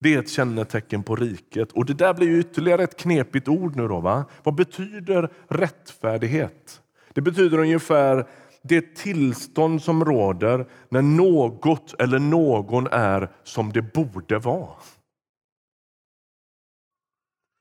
Det 0.00 0.14
är 0.14 0.18
ett 0.18 0.30
kännetecken 0.30 1.02
på 1.02 1.16
riket. 1.16 1.72
Och 1.72 1.86
Det 1.86 1.94
där 1.94 2.14
blir 2.14 2.38
ytterligare 2.38 2.82
ett 2.82 2.96
knepigt 2.96 3.48
ord. 3.48 3.76
nu 3.76 3.88
då, 3.88 4.00
va? 4.00 4.24
Vad 4.42 4.54
betyder 4.54 5.32
rättfärdighet? 5.48 6.82
Det 7.12 7.20
betyder 7.20 7.58
ungefär 7.58 8.28
det 8.62 8.96
tillstånd 8.96 9.82
som 9.82 10.04
råder 10.04 10.70
när 10.88 11.02
något 11.02 11.94
eller 12.00 12.18
någon 12.18 12.86
är 12.86 13.28
som 13.42 13.72
det 13.72 13.82
borde 13.82 14.38
vara. 14.38 14.76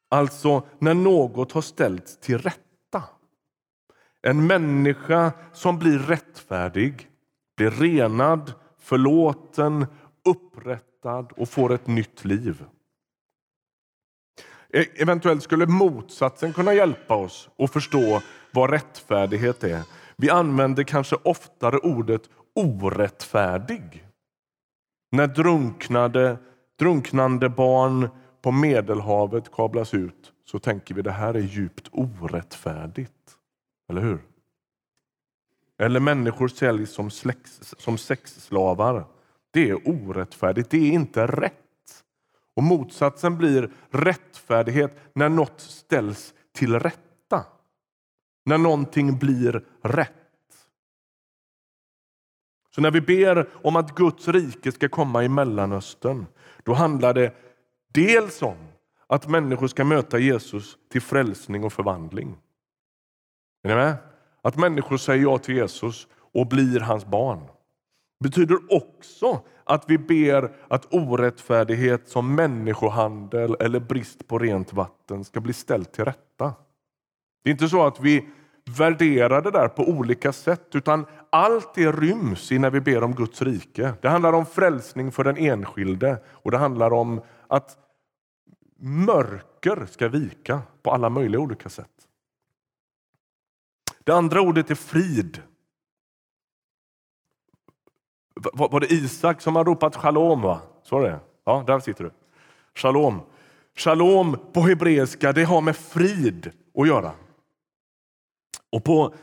Alltså 0.10 0.68
när 0.80 0.94
något 0.94 1.52
har 1.52 1.62
ställts 1.62 2.18
till 2.18 2.38
rätta. 2.38 3.04
En 4.22 4.48
människa 4.48 5.32
som 5.54 5.80
blir 5.80 6.00
rättfärdig, 6.00 7.10
blir 7.58 7.72
renad, 7.72 8.54
förlåten, 8.80 9.86
upprättad 10.26 11.32
och 11.32 11.50
får 11.50 11.74
ett 11.74 11.88
nytt 11.88 12.26
liv. 12.26 12.64
E-, 14.74 15.02
eventuellt 15.02 15.44
skulle 15.44 15.66
motsatsen 15.66 16.54
kunna 16.54 16.74
hjälpa 16.74 17.16
oss 17.16 17.50
att 17.58 17.74
förstå 17.74 18.22
vad 18.52 18.70
rättfärdighet 18.70 19.64
är. 19.64 19.84
Vi 20.22 20.30
använder 20.30 20.84
kanske 20.84 21.16
oftare 21.16 21.78
ordet 21.78 22.30
orättfärdig. 22.56 24.08
När 25.12 25.28
drunknade, 25.28 26.38
drunknande 26.80 27.50
barn 27.50 28.10
på 28.42 28.52
Medelhavet 28.52 29.52
kablas 29.52 29.94
ut 29.94 30.34
så 30.46 30.60
tänker 30.60 30.96
vi 30.96 31.02
det 31.02 31.12
här 31.12 31.34
är 31.34 31.40
djupt 31.40 31.90
orättfärdigt. 31.92 33.38
Eller 33.90 34.02
hur? 34.02 34.22
Eller 35.80 36.00
människor 36.00 36.48
säljs 36.48 36.92
som, 36.92 37.12
släx, 37.12 37.74
som 37.78 37.98
sexslavar. 37.98 39.06
Det 39.52 39.70
är 39.70 39.88
orättfärdigt, 39.90 40.70
det 40.70 40.78
är 40.78 40.92
inte 40.92 41.28
rätt. 41.28 42.04
Och 42.56 42.64
Motsatsen 42.64 43.38
blir 43.38 43.72
rättfärdighet 43.90 45.00
när 45.14 45.30
något 45.30 45.62
ställs 45.62 46.34
till 46.54 46.80
rätta. 46.80 47.11
När 48.46 48.58
någonting 48.58 49.18
blir 49.20 49.66
rätt. 49.84 50.12
Så 52.76 52.82
när 52.82 52.92
vi 52.92 53.02
ber 53.02 53.50
om 53.54 53.76
att 53.76 53.96
Guds 53.96 54.28
rike 54.28 54.72
ska 54.72 54.90
komma 54.90 55.24
i 55.24 55.30
Mellanöstern, 55.30 56.26
då 56.64 56.74
handlar 56.74 57.14
det 57.14 57.36
dels 57.94 58.42
om 58.42 58.58
att 59.08 59.28
människor 59.28 59.68
ska 59.68 59.84
möta 59.84 60.20
Jesus 60.20 60.78
till 60.92 61.02
frälsning 61.02 61.64
och 61.64 61.74
förvandling. 61.74 62.38
Är 63.64 63.70
ni 63.70 63.76
med? 63.76 63.96
Att 64.42 64.58
människor 64.58 64.98
säger 64.98 65.24
ja 65.24 65.38
till 65.38 65.56
Jesus 65.56 66.08
och 66.34 66.48
blir 66.48 66.80
hans 66.80 67.06
barn. 67.06 67.40
Det 68.20 68.30
betyder 68.30 68.58
också 68.70 69.42
att 69.64 69.90
vi 69.90 69.98
ber 69.98 70.56
att 70.68 70.94
orättfärdighet 70.94 72.08
som 72.08 72.36
människohandel 72.36 73.56
eller 73.60 73.80
brist 73.80 74.28
på 74.28 74.40
rent 74.40 74.74
vatten 74.74 75.24
ska 75.24 75.42
bli 75.42 75.54
ställt 75.54 75.94
till 75.94 76.06
rätta. 76.06 76.54
Det 77.44 77.50
är 77.50 77.52
inte 77.52 77.70
så 77.70 77.86
att 77.86 78.00
vi 78.00 78.30
värderar 78.78 79.42
det 79.42 79.52
där 79.52 79.68
på 79.68 79.90
olika 79.90 80.34
sätt 80.34 80.76
utan 80.76 81.06
allt 81.30 81.74
det 81.74 81.92
ryms 81.92 82.52
i 82.52 82.60
när 82.60 82.70
vi 82.70 82.82
ber 82.82 83.04
om 83.04 83.16
Guds 83.16 83.42
rike. 83.42 83.94
Det 84.02 84.10
handlar 84.10 84.34
om 84.34 84.46
frälsning 84.46 85.12
för 85.12 85.24
den 85.24 85.38
enskilde 85.38 86.24
och 86.28 86.52
det 86.52 86.58
handlar 86.58 86.94
om 86.94 87.22
att 87.48 87.78
mörker 88.80 89.86
ska 89.86 90.08
vika 90.08 90.62
på 90.84 90.92
alla 90.92 91.10
möjliga 91.10 91.42
olika 91.42 91.70
sätt. 91.70 91.88
Det 94.04 94.12
andra 94.12 94.42
ordet 94.42 94.72
är 94.72 94.76
frid. 94.76 95.42
Var 98.54 98.80
det 98.80 98.92
Isak 98.92 99.42
som 99.42 99.56
har 99.56 99.66
ropat 99.66 99.96
shalom? 99.96 100.42
Va? 100.42 100.62
Så 100.84 101.00
det? 101.00 101.20
Ja, 101.44 101.64
där 101.68 101.80
sitter 101.80 102.04
du. 102.04 102.12
Shalom. 102.76 103.22
Shalom 103.76 104.38
på 104.54 104.62
hebreiska 104.62 105.34
det 105.34 105.44
har 105.44 105.62
med 105.62 105.76
frid 105.76 106.52
att 106.78 106.88
göra. 106.88 107.12
Och 108.72 108.84
på, 108.84 109.14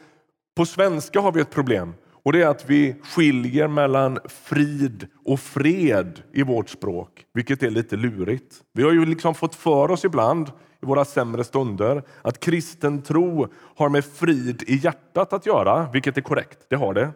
på 0.57 0.67
svenska 0.67 1.21
har 1.21 1.33
vi 1.33 1.41
ett 1.41 1.51
problem 1.51 1.95
och 2.23 2.33
det 2.33 2.43
är 2.43 2.47
att 2.47 2.71
vi 2.71 2.95
skiljer 3.03 3.69
mellan 3.69 4.19
frid 4.29 5.07
och 5.25 5.41
fred 5.41 6.23
i 6.33 6.43
vårt 6.43 6.69
språk, 6.69 7.27
vilket 7.35 7.63
är 7.63 7.71
lite 7.71 7.97
lurigt. 7.97 8.55
Vi 8.73 8.83
har 8.83 8.93
ju 8.93 9.07
liksom 9.07 9.35
fått 9.35 9.55
för 9.55 9.91
oss 9.91 10.05
ibland 10.05 10.49
i 10.83 10.87
våra 10.87 11.05
sämre 11.05 11.45
stunder 11.45 12.03
att 12.23 12.41
kristen 12.41 13.03
tro 13.03 13.49
har 13.77 13.89
med 13.89 14.05
frid 14.05 14.63
i 14.67 14.77
hjärtat 14.77 15.33
att 15.33 15.47
göra, 15.47 15.91
vilket 15.93 16.17
är 16.17 16.21
korrekt, 16.21 16.59
det 16.69 16.77
har 16.77 16.95
det. 16.95 17.11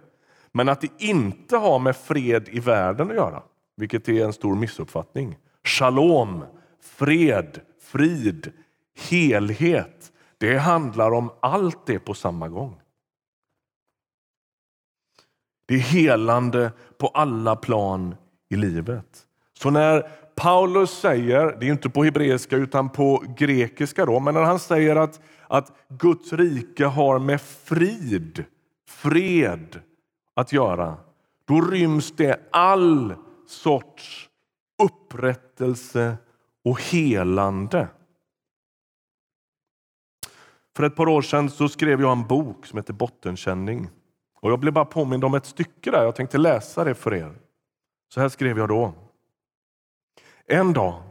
Men 0.53 0.69
att 0.69 0.81
det 0.81 0.91
inte 0.99 1.57
har 1.57 1.79
med 1.79 1.97
fred 1.97 2.49
i 2.49 2.61
världen 2.61 3.11
att 3.11 3.17
göra, 3.17 3.43
vilket 3.77 4.09
är 4.09 4.25
en 4.25 4.33
stor 4.33 4.55
missuppfattning. 4.57 5.37
Shalom, 5.65 6.45
fred, 6.83 7.61
frid, 7.83 8.53
helhet. 9.11 10.12
Det 10.43 10.59
handlar 10.59 11.13
om 11.13 11.31
allt 11.41 11.87
det 11.87 11.99
på 11.99 12.15
samma 12.15 12.49
gång. 12.49 12.81
Det 15.67 15.75
är 15.75 15.79
helande 15.79 16.73
på 16.99 17.09
alla 17.09 17.57
plan 17.57 18.15
i 18.49 18.57
livet. 18.57 19.27
Så 19.59 19.71
när 19.71 20.01
Paulus 20.35 20.91
säger, 20.91 21.57
det 21.61 21.67
är 21.67 21.71
inte 21.71 21.91
på 21.91 22.05
hebreiska 22.05 22.57
utan 22.57 22.89
på 22.91 23.25
grekiska, 23.37 24.07
då, 24.07 24.21
men 24.21 24.35
när 24.35 24.43
han 24.43 24.59
säger 24.59 24.97
att, 24.97 25.21
att 25.49 25.73
Guds 25.89 26.33
rike 26.33 26.85
har 26.85 27.19
med 27.19 27.41
frid, 27.41 28.45
fred 28.89 29.81
att 30.35 30.53
göra, 30.53 30.97
då 31.45 31.61
ryms 31.61 32.13
det 32.17 32.49
all 32.53 33.15
sorts 33.47 34.29
upprättelse 34.83 36.17
och 36.65 36.81
helande. 36.83 37.89
För 40.77 40.83
ett 40.83 40.97
par 40.97 41.09
år 41.09 41.23
sedan 41.23 41.51
så 41.51 41.69
skrev 41.69 42.01
jag 42.01 42.13
en 42.13 42.27
bok 42.27 42.67
som 42.67 42.79
heter 42.79 42.93
Bottenkänning. 42.93 43.91
Och 44.41 44.51
jag 44.51 44.61
blev 44.61 44.73
bara 44.73 44.85
påmind 44.85 45.25
om 45.25 45.35
ett 45.35 45.47
stycke 45.47 45.91
där. 45.91 46.05
Jag 46.05 46.17
tänkte 46.17 46.39
läsa 46.39 46.85
det 46.85 46.95
för 46.95 47.15
er. 47.15 47.39
Så 48.15 48.21
här 48.21 48.29
skrev 48.29 48.59
jag 48.59 48.69
då. 48.69 48.95
En 50.47 50.73
dag 50.73 51.03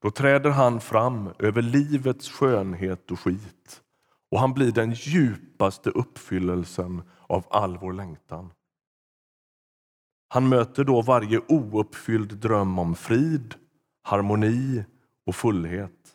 då 0.00 0.10
träder 0.10 0.50
han 0.50 0.80
fram 0.80 1.30
över 1.38 1.62
livets 1.62 2.30
skönhet 2.30 3.10
och 3.10 3.20
skit 3.20 3.82
och 4.30 4.40
han 4.40 4.54
blir 4.54 4.72
den 4.72 4.92
djupaste 4.92 5.90
uppfyllelsen 5.90 7.02
av 7.26 7.46
all 7.50 7.78
vår 7.78 7.92
längtan. 7.92 8.52
Han 10.28 10.48
möter 10.48 10.84
då 10.84 11.02
varje 11.02 11.40
ouppfylld 11.48 12.36
dröm 12.36 12.78
om 12.78 12.94
frid, 12.94 13.54
harmoni 14.02 14.84
och 15.26 15.36
fullhet. 15.36 16.05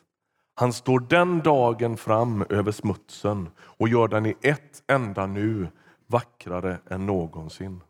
Han 0.54 0.72
står 0.72 1.00
den 1.00 1.40
dagen 1.40 1.96
fram 1.96 2.44
över 2.48 2.72
smutsen 2.72 3.48
och 3.58 3.88
gör 3.88 4.08
den 4.08 4.26
i 4.26 4.34
ett 4.42 4.82
enda 4.86 5.26
nu 5.26 5.68
vackrare 6.06 6.78
än 6.90 7.06
någonsin. 7.06 7.80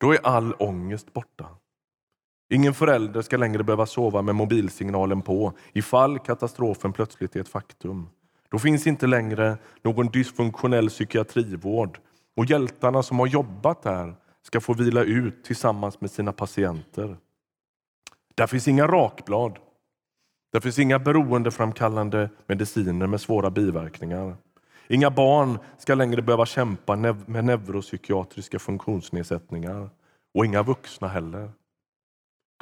Då 0.00 0.12
är 0.12 0.26
all 0.26 0.54
ångest 0.58 1.12
borta. 1.12 1.46
Ingen 2.48 2.74
förälder 2.74 3.22
ska 3.22 3.36
längre 3.36 3.64
behöva 3.64 3.86
sova 3.86 4.22
med 4.22 4.34
mobilsignalen 4.34 5.22
på 5.22 5.52
ifall 5.72 6.18
katastrofen 6.18 6.92
plötsligt 6.92 7.36
är 7.36 7.40
ett 7.40 7.48
faktum. 7.48 8.08
Då 8.48 8.58
finns 8.58 8.86
inte 8.86 9.06
längre 9.06 9.58
någon 9.82 10.06
dysfunktionell 10.06 10.88
psykiatrivård 10.88 11.98
och 12.36 12.44
hjältarna 12.44 13.02
som 13.02 13.18
har 13.18 13.26
jobbat 13.26 13.82
där 13.82 14.14
ska 14.42 14.60
få 14.60 14.72
vila 14.72 15.02
ut 15.02 15.44
tillsammans 15.44 16.00
med 16.00 16.10
sina 16.10 16.32
patienter. 16.32 17.16
Där 18.34 18.46
finns 18.46 18.68
inga 18.68 18.86
rakblad. 18.86 19.58
Det 20.56 20.60
finns 20.60 20.78
inga 20.78 20.98
beroendeframkallande 20.98 22.30
mediciner 22.46 23.06
med 23.06 23.20
svåra 23.20 23.50
biverkningar. 23.50 24.36
Inga 24.88 25.10
barn 25.10 25.58
ska 25.78 25.94
längre 25.94 26.22
behöva 26.22 26.46
kämpa 26.46 26.96
med 26.96 27.44
neuropsykiatriska 27.44 28.58
funktionsnedsättningar 28.58 29.90
och 30.34 30.46
inga 30.46 30.62
vuxna 30.62 31.08
heller. 31.08 31.50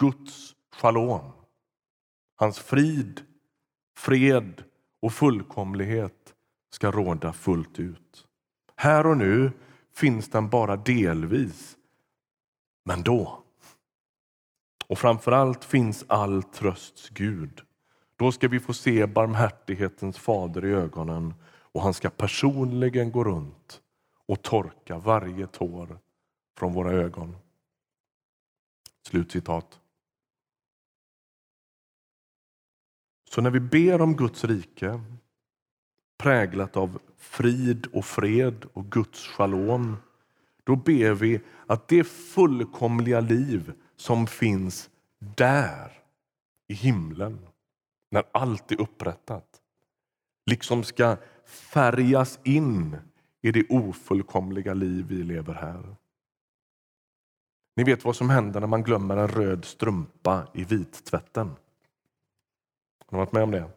Guds 0.01 0.55
shalom, 0.81 1.33
hans 2.37 2.59
frid, 2.59 3.21
fred 3.99 4.63
och 5.03 5.13
fullkomlighet 5.13 6.35
ska 6.71 6.91
råda 6.91 7.33
fullt 7.33 7.79
ut. 7.79 8.27
Här 8.77 9.07
och 9.07 9.17
nu 9.17 9.53
finns 9.97 10.31
den 10.31 10.49
bara 10.49 10.77
delvis, 10.77 11.77
men 12.85 13.03
då. 13.03 13.43
Och 14.87 14.99
framförallt 14.99 15.65
finns 15.65 16.05
all 16.09 16.43
trösts 16.43 17.09
Gud. 17.09 17.64
Då 18.17 18.33
ska 18.33 18.49
vi 18.49 18.61
få 18.61 18.75
se 18.75 19.07
barmhärtighetens 19.07 20.19
fader 20.19 20.65
i 20.65 20.73
ögonen 20.73 21.35
och 21.47 21.83
han 21.83 21.95
ska 21.95 22.11
personligen 22.11 23.13
gå 23.13 23.25
runt 23.25 23.81
och 24.27 24.43
torka 24.43 24.99
varje 24.99 25.47
tår 25.47 25.99
från 26.59 26.73
våra 26.73 26.93
ögon. 26.93 27.37
Slutcitat. 29.07 29.81
Så 33.31 33.41
när 33.41 33.51
vi 33.51 33.61
ber 33.61 34.01
om 34.01 34.17
Guds 34.17 34.45
rike 34.45 35.01
präglat 36.19 36.77
av 36.77 36.99
frid 37.17 37.87
och 37.93 38.05
fred 38.05 38.67
och 38.73 38.87
Guds 38.91 39.27
shalom 39.27 39.97
då 40.65 40.77
ber 40.77 41.15
vi 41.15 41.41
att 41.67 41.89
det 41.89 42.05
fullkomliga 42.05 43.21
liv 43.21 43.73
som 43.97 44.27
finns 44.27 44.91
där 45.19 45.93
i 46.69 46.75
himlen 46.75 47.39
när 48.11 48.25
allt 48.33 48.73
är 48.73 48.81
upprättat 48.81 49.61
liksom 50.47 50.85
ska 50.85 51.17
färgas 51.45 52.39
in 52.45 52.97
i 53.43 53.53
det 53.53 53.67
ofullkomliga 53.69 54.75
liv 54.75 55.07
vi 55.09 55.23
lever 55.23 55.55
här. 55.55 55.97
Ni 57.77 57.85
vet 57.85 58.05
vad 58.05 58.17
som 58.17 58.31
händer 58.31 58.61
när 58.61 58.67
man 58.67 58.83
glömmer 58.83 59.17
en 59.17 59.29
röd 59.29 59.65
strumpa 59.65 60.47
i 60.55 60.65
vittvätten. 60.65 61.49
Har 63.07 63.13
ni 63.13 63.19
varit 63.19 63.33
med 63.33 63.43
om 63.43 63.51
det? 63.51 63.71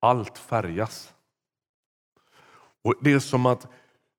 Allt 0.00 0.38
färgas. 0.38 1.14
Och 2.82 2.94
Det 3.00 3.12
är 3.12 3.18
som 3.18 3.46
att 3.46 3.68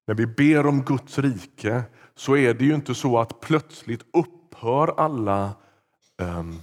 när 0.07 0.15
vi 0.15 0.27
ber 0.27 0.65
om 0.65 0.81
Guds 0.83 1.19
rike 1.19 1.83
så 2.15 2.37
är 2.37 2.53
det 2.53 2.65
ju 2.65 2.75
inte 2.75 2.95
så 2.95 3.19
att 3.19 3.39
plötsligt 3.39 4.05
upphör 4.13 4.93
alla 4.97 5.55
um, 6.17 6.61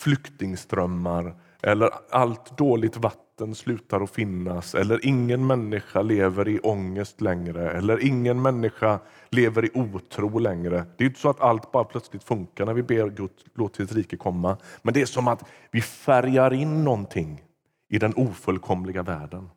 flyktingströmmar 0.00 1.34
eller 1.62 1.90
allt 2.10 2.58
dåligt 2.58 2.96
vatten 2.96 3.54
slutar 3.54 4.00
att 4.00 4.10
finnas 4.10 4.74
eller 4.74 5.06
ingen 5.06 5.46
människa 5.46 6.02
lever 6.02 6.48
i 6.48 6.58
ångest 6.58 7.20
längre 7.20 7.70
eller 7.70 8.06
ingen 8.06 8.42
människa 8.42 8.98
lever 9.30 9.64
i 9.64 9.70
otro 9.74 10.38
längre. 10.38 10.84
Det 10.96 11.04
är 11.04 11.08
inte 11.08 11.20
så 11.20 11.30
att 11.30 11.40
allt 11.40 11.72
bara 11.72 11.84
plötsligt 11.84 12.24
funkar 12.24 12.66
när 12.66 12.74
vi 12.74 12.82
ber 12.82 13.08
Gud 13.08 13.30
låt 13.54 13.74
ditt 13.74 13.92
rike 13.92 14.16
komma. 14.16 14.56
Men 14.82 14.94
det 14.94 15.02
är 15.02 15.06
som 15.06 15.28
att 15.28 15.44
vi 15.70 15.80
färgar 15.80 16.52
in 16.52 16.84
någonting 16.84 17.42
i 17.88 17.98
den 17.98 18.12
ofullkomliga 18.16 19.02
världen. 19.02 19.48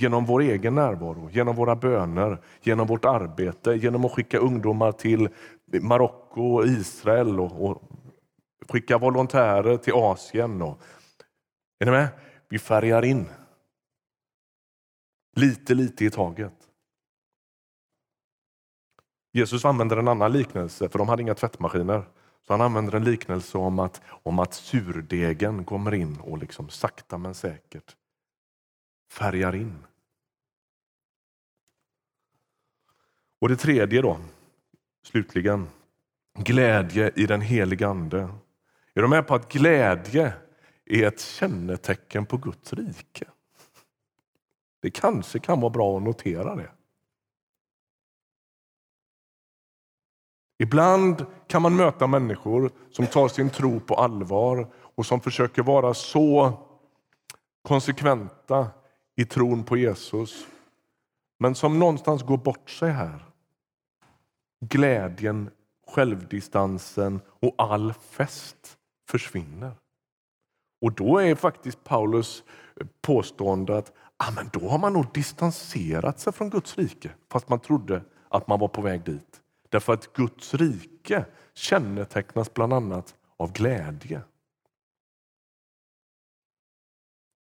Genom 0.00 0.24
vår 0.24 0.40
egen 0.40 0.74
närvaro, 0.74 1.30
genom 1.32 1.56
våra 1.56 1.76
böner, 1.76 2.38
genom 2.62 2.86
vårt 2.86 3.04
arbete, 3.04 3.74
genom 3.74 4.04
att 4.04 4.12
skicka 4.12 4.38
ungdomar 4.38 4.92
till 4.92 5.28
Marocko 5.80 6.54
och 6.54 6.66
Israel 6.66 7.40
och, 7.40 7.70
och 7.70 7.82
skicka 8.68 8.98
volontärer 8.98 9.76
till 9.76 9.92
Asien 9.92 10.62
och 10.62 10.82
är 11.78 11.84
ni 11.84 11.90
med? 11.90 12.08
Vi 12.48 12.58
färgar 12.58 13.04
in. 13.04 13.28
Lite, 15.36 15.74
lite 15.74 16.04
i 16.04 16.10
taget. 16.10 16.68
Jesus 19.32 19.64
använder 19.64 19.96
en 19.96 20.08
annan 20.08 20.32
liknelse, 20.32 20.88
för 20.88 20.98
de 20.98 21.08
hade 21.08 21.22
inga 21.22 21.34
tvättmaskiner. 21.34 22.04
Så 22.46 22.52
han 22.52 22.60
använder 22.60 22.94
en 22.94 23.04
liknelse 23.04 23.58
om 23.58 23.78
att, 23.78 24.02
om 24.04 24.38
att 24.38 24.54
surdegen 24.54 25.64
kommer 25.64 25.94
in 25.94 26.20
och 26.20 26.38
liksom 26.38 26.68
sakta 26.68 27.18
men 27.18 27.34
säkert 27.34 27.96
färgar 29.12 29.54
in. 29.54 29.84
Och 33.40 33.48
det 33.48 33.56
tredje 33.56 34.02
då, 34.02 34.18
slutligen, 35.04 35.68
glädje 36.38 37.12
i 37.16 37.26
den 37.26 37.40
helige 37.40 37.88
Ande. 37.88 38.28
Är 38.94 39.02
du 39.02 39.08
med 39.08 39.26
på 39.26 39.34
att 39.34 39.52
glädje 39.52 40.34
är 40.84 41.06
ett 41.06 41.20
kännetecken 41.20 42.26
på 42.26 42.36
Guds 42.36 42.72
rike. 42.72 43.28
Det 44.80 44.90
kanske 44.90 45.38
kan 45.38 45.60
vara 45.60 45.70
bra 45.70 45.96
att 45.96 46.02
notera 46.02 46.56
det. 46.56 46.70
Ibland 50.58 51.26
kan 51.46 51.62
man 51.62 51.76
möta 51.76 52.06
människor 52.06 52.70
som 52.90 53.06
tar 53.06 53.28
sin 53.28 53.50
tro 53.50 53.80
på 53.80 53.94
allvar 53.94 54.72
och 54.74 55.06
som 55.06 55.20
försöker 55.20 55.62
vara 55.62 55.94
så 55.94 56.52
konsekventa 57.62 58.70
i 59.16 59.24
tron 59.24 59.64
på 59.64 59.76
Jesus 59.76 60.46
men 61.38 61.54
som 61.54 61.78
någonstans 61.78 62.22
går 62.22 62.36
bort 62.36 62.70
sig 62.70 62.90
här. 62.90 63.24
Glädjen, 64.60 65.50
självdistansen 65.86 67.20
och 67.40 67.54
all 67.58 67.92
fest 67.92 68.78
försvinner. 69.12 69.72
Och 70.80 70.92
då 70.92 71.18
är 71.18 71.34
faktiskt 71.34 71.84
Paulus 71.84 72.44
påstående 73.00 73.78
att 73.78 73.92
ah, 74.16 74.30
men 74.30 74.50
då 74.52 74.68
har 74.68 74.78
man 74.78 74.92
nog 74.92 75.06
distanserat 75.14 76.20
sig 76.20 76.32
från 76.32 76.50
Guds 76.50 76.78
rike 76.78 77.10
fast 77.32 77.48
man 77.48 77.60
trodde 77.60 78.02
att 78.28 78.48
man 78.48 78.60
var 78.60 78.68
på 78.68 78.82
väg 78.82 79.04
dit. 79.04 79.40
Därför 79.68 79.92
att 79.92 80.12
Guds 80.12 80.54
rike 80.54 81.24
kännetecknas 81.54 82.54
bland 82.54 82.72
annat 82.72 83.14
av 83.36 83.52
glädje. 83.52 84.20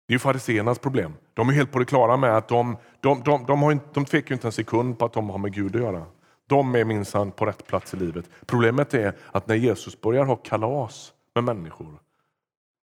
Det 0.08 0.14
är 0.14 0.20
fariséernas 0.20 0.80
problem. 0.80 1.14
De 1.34 1.50
är 1.50 1.54
helt 1.54 1.72
på 1.72 1.80
det 1.80 1.86
klara 1.86 2.18
med 2.18 2.38
att 2.38 2.48
de, 2.48 2.78
de, 3.00 3.24
de, 3.24 3.46
de, 3.46 3.62
har 3.62 3.72
inte, 3.72 3.86
de 3.94 4.06
tvekar 4.06 4.36
inte 4.36 4.48
en 4.48 4.52
sekund 4.52 5.00
på 5.00 5.06
att 5.06 5.14
de 5.14 5.30
har 5.30 5.38
med 5.38 5.54
Gud 5.54 5.76
att 5.76 5.82
göra. 5.82 6.06
De 6.48 6.76
är 6.76 6.86
minsann 6.86 7.32
på 7.32 7.46
rätt 7.46 7.68
plats 7.68 7.94
i 7.94 7.98
livet. 7.98 8.30
Problemet 8.46 8.94
är 8.94 9.16
att 9.32 9.48
när 9.48 9.56
Jesus 9.56 10.02
börjar 10.02 10.26
ha 10.26 10.36
kalas 10.36 11.14
med 11.36 11.44
människor 11.44 12.00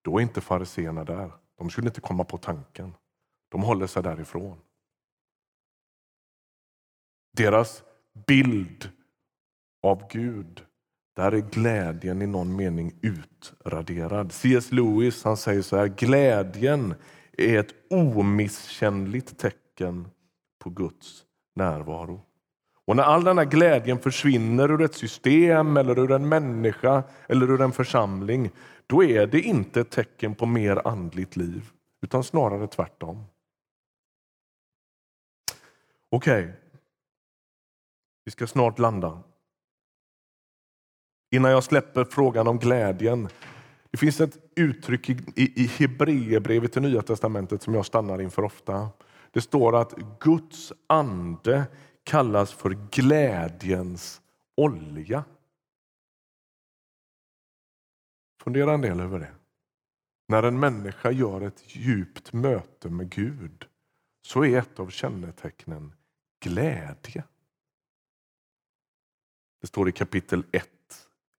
då 0.03 0.19
är 0.19 0.23
inte 0.23 0.41
fariseerna 0.41 1.05
där. 1.05 1.33
De 1.59 1.71
skulle 1.71 1.89
inte 1.89 2.01
komma 2.01 2.25
på 2.25 2.39
tanken. 2.39 2.95
De 3.49 3.63
håller 3.63 3.87
sig 3.87 4.03
därifrån. 4.03 4.59
Deras 7.37 7.83
bild 8.27 8.91
av 9.83 10.09
Gud, 10.11 10.67
där 11.17 11.33
är 11.33 11.51
glädjen 11.51 12.23
i 12.23 12.27
någon 12.27 12.57
mening 12.57 12.95
utraderad. 13.03 14.33
C.S. 14.33 14.73
Lewis 14.73 15.25
han 15.25 15.37
säger 15.37 15.63
så 15.63 15.77
här, 15.77 15.89
glädjen 15.89 16.95
är 17.33 17.59
ett 17.59 17.75
omisskännligt 17.91 19.39
tecken 19.39 20.09
på 20.59 20.71
Guds 20.71 21.25
närvaro. 21.55 22.28
Och 22.89 22.97
när 22.97 23.03
all 23.03 23.25
den 23.25 23.39
här 23.39 23.45
glädjen 23.45 23.99
försvinner 23.99 24.71
ur 24.71 24.83
ett 24.83 24.95
system, 24.95 25.77
eller 25.77 25.99
ur 25.99 26.13
en 26.13 26.29
människa 26.29 27.03
eller 27.27 27.51
ur 27.51 27.61
en 27.61 27.73
församling, 27.73 28.51
då 28.87 29.05
är 29.05 29.27
det 29.27 29.41
inte 29.41 29.81
ett 29.81 29.91
tecken 29.91 30.35
på 30.35 30.47
mer 30.47 30.89
andligt 30.89 31.37
liv, 31.37 31.71
utan 32.03 32.25
snarare 32.25 32.67
tvärtom. 32.67 33.25
Okej, 36.11 36.43
okay. 36.43 36.55
vi 38.25 38.31
ska 38.31 38.47
snart 38.47 38.79
landa. 38.79 39.23
Innan 41.31 41.51
jag 41.51 41.65
släpper 41.65 42.05
frågan 42.05 42.49
om 42.49 42.59
glädjen. 42.59 43.29
Det 43.91 43.97
finns 43.97 44.21
ett 44.21 44.39
uttryck 44.57 45.11
i, 45.11 45.13
i, 45.37 45.63
i 45.63 45.67
Hebreerbrevet 45.67 46.77
i 46.77 46.81
Nya 46.81 47.03
testamentet 47.03 47.63
som 47.63 47.75
jag 47.75 47.87
stannar 47.87 48.21
inför 48.21 48.43
ofta. 48.43 48.89
Det 49.33 49.41
står 49.41 49.77
att 49.77 49.95
Guds 50.21 50.73
ande 50.87 51.67
kallas 52.09 52.53
för 52.53 52.71
glädjens 52.71 54.23
olja. 54.55 55.25
Fundera 58.43 58.75
en 58.75 58.81
del 58.81 59.01
över 59.01 59.19
det. 59.19 59.35
När 60.29 60.43
en 60.43 60.61
människa 60.61 61.11
gör 61.11 61.41
ett 61.41 61.77
djupt 61.77 62.33
möte 62.33 62.91
med 62.91 63.11
Gud 63.11 63.67
så 64.23 64.45
är 64.45 64.59
ett 64.59 64.81
av 64.81 64.91
kännetecknen 64.91 65.95
glädje. 66.41 67.25
Det 69.61 69.67
står 69.67 69.89
i 69.89 69.93
kapitel 69.93 70.45
1. 70.53 70.69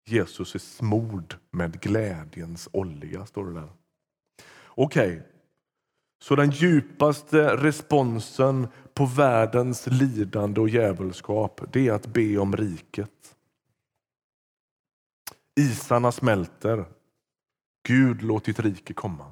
Jesus 0.05 0.55
är 0.55 0.59
smord 0.59 1.35
med 1.51 1.81
glädjens 1.81 2.69
olja. 2.71 3.25
står 3.25 3.45
det 3.45 3.53
där. 3.53 3.69
Okej, 4.65 5.17
okay 5.17 5.38
så 6.19 6.35
den 6.35 6.51
djupaste 6.51 7.55
responsen 7.57 8.67
på 8.93 9.05
världens 9.05 9.87
lidande 9.87 10.61
och 10.61 10.69
djävulskap 10.69 11.61
det 11.71 11.87
är 11.87 11.93
att 11.93 12.07
be 12.07 12.37
om 12.37 12.57
riket. 12.57 13.35
Isarna 15.59 16.11
smälter. 16.11 16.85
Gud, 17.87 18.21
låt 18.21 18.43
ditt 18.45 18.59
rike 18.59 18.93
komma. 18.93 19.31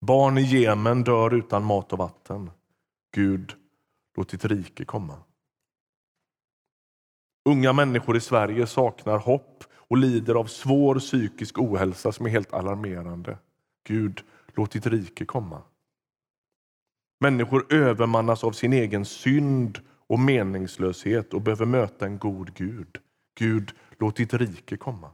Barn 0.00 0.38
i 0.38 0.42
Jemen 0.42 1.04
dör 1.04 1.34
utan 1.34 1.64
mat 1.64 1.92
och 1.92 1.98
vatten. 1.98 2.50
Gud, 3.14 3.54
låt 4.16 4.28
ditt 4.28 4.44
rike 4.44 4.84
komma. 4.84 5.18
Unga 7.44 7.72
människor 7.72 8.16
i 8.16 8.20
Sverige 8.20 8.66
saknar 8.66 9.18
hopp 9.18 9.64
och 9.74 9.96
lider 9.96 10.34
av 10.34 10.44
svår 10.44 10.98
psykisk 10.98 11.58
ohälsa 11.58 12.12
som 12.12 12.26
är 12.26 12.30
helt 12.30 12.52
alarmerande. 12.52 13.38
Gud, 13.84 14.22
låt 14.54 14.70
ditt 14.70 14.86
rike 14.86 15.24
komma. 15.24 15.62
Människor 17.20 17.72
övermannas 17.72 18.44
av 18.44 18.52
sin 18.52 18.72
egen 18.72 19.04
synd 19.04 19.78
och 20.06 20.18
meningslöshet 20.18 21.34
och 21.34 21.42
behöver 21.42 21.66
möta 21.66 22.06
en 22.06 22.18
god 22.18 22.54
Gud. 22.54 22.98
Gud, 23.38 23.72
låt 23.98 24.16
ditt 24.16 24.34
rike 24.34 24.76
komma. 24.76 25.10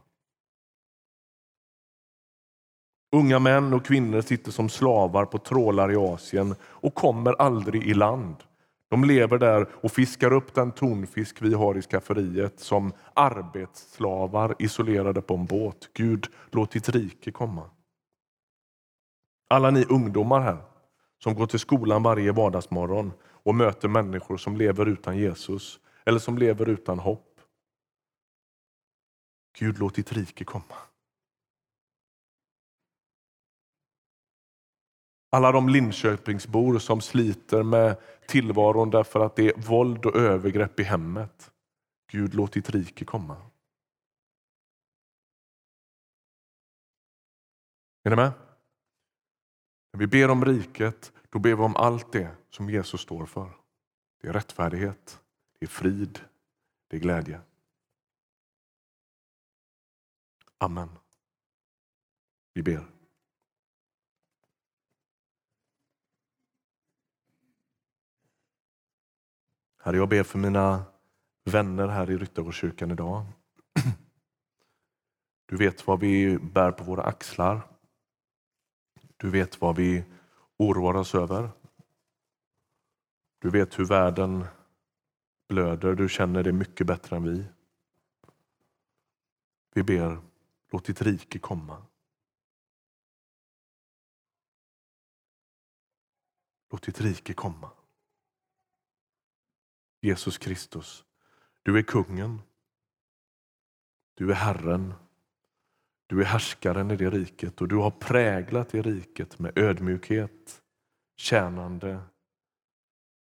Unga 3.11 3.39
män 3.39 3.73
och 3.73 3.85
kvinnor 3.85 4.21
sitter 4.21 4.51
som 4.51 4.69
slavar 4.69 5.25
på 5.25 5.37
trålar 5.37 5.91
i 5.91 5.95
Asien 5.95 6.55
och 6.61 6.95
kommer 6.95 7.41
aldrig 7.41 7.87
i 7.87 7.93
land. 7.93 8.35
De 8.89 9.03
lever 9.03 9.37
där 9.37 9.67
och 9.71 9.91
fiskar 9.91 10.33
upp 10.33 10.53
den 10.53 10.71
tonfisk 10.71 11.41
vi 11.41 11.53
har 11.53 11.77
i 11.77 11.81
skafferiet 11.81 12.59
som 12.59 12.93
arbetsslavar 13.13 14.55
isolerade 14.59 15.21
på 15.21 15.33
en 15.33 15.45
båt. 15.45 15.89
Gud, 15.93 16.27
låt 16.51 16.71
ditt 16.71 16.89
rike 16.89 17.31
komma. 17.31 17.69
Alla 19.51 19.71
ni 19.71 19.85
ungdomar 19.85 20.41
här 20.41 20.57
som 21.23 21.35
går 21.35 21.47
till 21.47 21.59
skolan 21.59 22.03
varje 22.03 22.31
vardagsmorgon 22.31 23.11
och 23.23 23.55
möter 23.55 23.87
människor 23.87 24.37
som 24.37 24.57
lever 24.57 24.85
utan 24.85 25.17
Jesus 25.17 25.79
eller 26.05 26.19
som 26.19 26.37
lever 26.37 26.69
utan 26.69 26.99
hopp. 26.99 27.41
Gud, 29.59 29.79
låt 29.79 29.95
ditt 29.95 30.11
rike 30.11 30.43
komma. 30.43 30.75
Alla 35.31 35.51
de 35.51 35.69
Linköpingsbor 35.69 36.79
som 36.79 37.01
sliter 37.01 37.63
med 37.63 37.97
tillvaron 38.27 38.89
därför 38.89 39.19
att 39.19 39.35
det 39.35 39.49
är 39.49 39.67
våld 39.67 40.05
och 40.05 40.15
övergrepp 40.15 40.79
i 40.79 40.83
hemmet. 40.83 41.51
Gud, 42.11 42.33
låt 42.33 42.53
ditt 42.53 42.69
rike 42.69 43.05
komma. 43.05 43.37
Är 48.03 48.09
ni 48.09 48.15
med? 48.15 48.48
När 49.91 49.99
vi 49.99 50.07
ber 50.07 50.29
om 50.29 50.45
riket, 50.45 51.13
då 51.29 51.39
ber 51.39 51.55
vi 51.55 51.63
om 51.63 51.75
allt 51.75 52.11
det 52.11 52.35
som 52.49 52.69
Jesus 52.69 53.01
står 53.01 53.25
för. 53.25 53.51
Det 54.21 54.27
är 54.27 54.33
rättfärdighet, 54.33 55.19
det 55.59 55.65
är 55.65 55.69
frid, 55.69 56.19
det 56.87 56.97
är 56.97 56.99
glädje. 56.99 57.41
Amen. 60.57 60.89
Vi 62.53 62.63
ber. 62.63 62.85
Herre, 69.81 69.97
jag 69.97 70.09
ber 70.09 70.23
för 70.23 70.39
mina 70.39 70.83
vänner 71.43 71.87
här 71.87 72.11
i 72.11 72.17
Ryttargårdskyrkan 72.17 72.91
idag. 72.91 73.25
Du 75.45 75.57
vet 75.57 75.87
vad 75.87 75.99
vi 75.99 76.37
bär 76.37 76.71
på 76.71 76.83
våra 76.83 77.03
axlar. 77.03 77.78
Du 79.19 79.29
vet 79.29 79.61
vad 79.61 79.75
vi 79.75 80.03
oroar 80.57 80.93
oss 80.93 81.15
över. 81.15 81.49
Du 83.39 83.49
vet 83.49 83.79
hur 83.79 83.85
världen 83.85 84.45
blöder. 85.47 85.95
Du 85.95 86.09
känner 86.09 86.43
det 86.43 86.51
mycket 86.51 86.87
bättre 86.87 87.15
än 87.15 87.23
vi. 87.23 87.45
Vi 89.73 89.83
ber, 89.83 90.21
låt 90.71 90.85
ditt 90.85 91.01
rike 91.01 91.39
komma. 91.39 91.85
Låt 96.69 96.83
ditt 96.83 97.01
rike 97.01 97.33
komma. 97.33 97.71
Jesus 100.01 100.37
Kristus, 100.37 101.05
du 101.63 101.77
är 101.77 101.83
kungen. 101.83 102.41
Du 104.13 104.31
är 104.31 104.35
Herren. 104.35 104.93
Du 106.09 106.21
är 106.21 106.25
härskaren 106.25 106.91
i 106.91 106.95
det 106.95 107.09
riket 107.09 107.61
och 107.61 107.67
du 107.67 107.75
har 107.75 107.91
präglat 107.91 108.69
det 108.69 108.81
riket 108.81 109.39
med 109.39 109.57
ödmjukhet, 109.57 110.61
tjänande, 111.17 112.01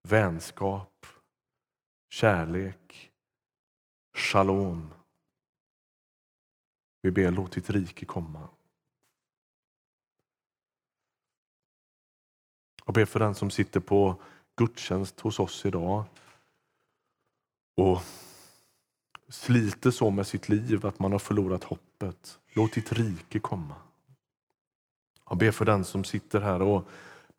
vänskap, 0.10 1.06
kärlek, 2.14 3.12
shalom. 4.18 4.94
Vi 7.02 7.12
ber, 7.12 7.32
låt 7.32 7.52
ditt 7.52 7.70
rike 7.70 8.06
komma. 8.06 8.50
Jag 12.86 12.96
ber 12.96 13.06
för 13.06 13.20
den 13.20 13.36
som 13.36 13.50
sitter 13.50 13.80
på 13.80 14.22
gudstjänst 14.56 15.20
hos 15.20 15.40
oss 15.40 15.66
idag 15.66 16.06
och 17.78 18.02
sliter 19.32 19.92
så 19.92 20.10
med 20.10 20.28
sitt 20.28 20.50
liv 20.50 20.86
att 20.86 21.00
man 21.00 21.12
har 21.12 21.20
förlorat 21.20 21.64
hoppet. 21.64 22.40
Låt 22.54 22.74
ditt 22.74 22.94
rike 22.94 23.40
komma. 23.40 23.76
Jag 25.30 25.38
ber 25.38 25.52
för 25.52 25.66
den 25.66 25.86
som 25.86 26.04
sitter 26.04 26.42
här 26.42 26.62
och 26.62 26.88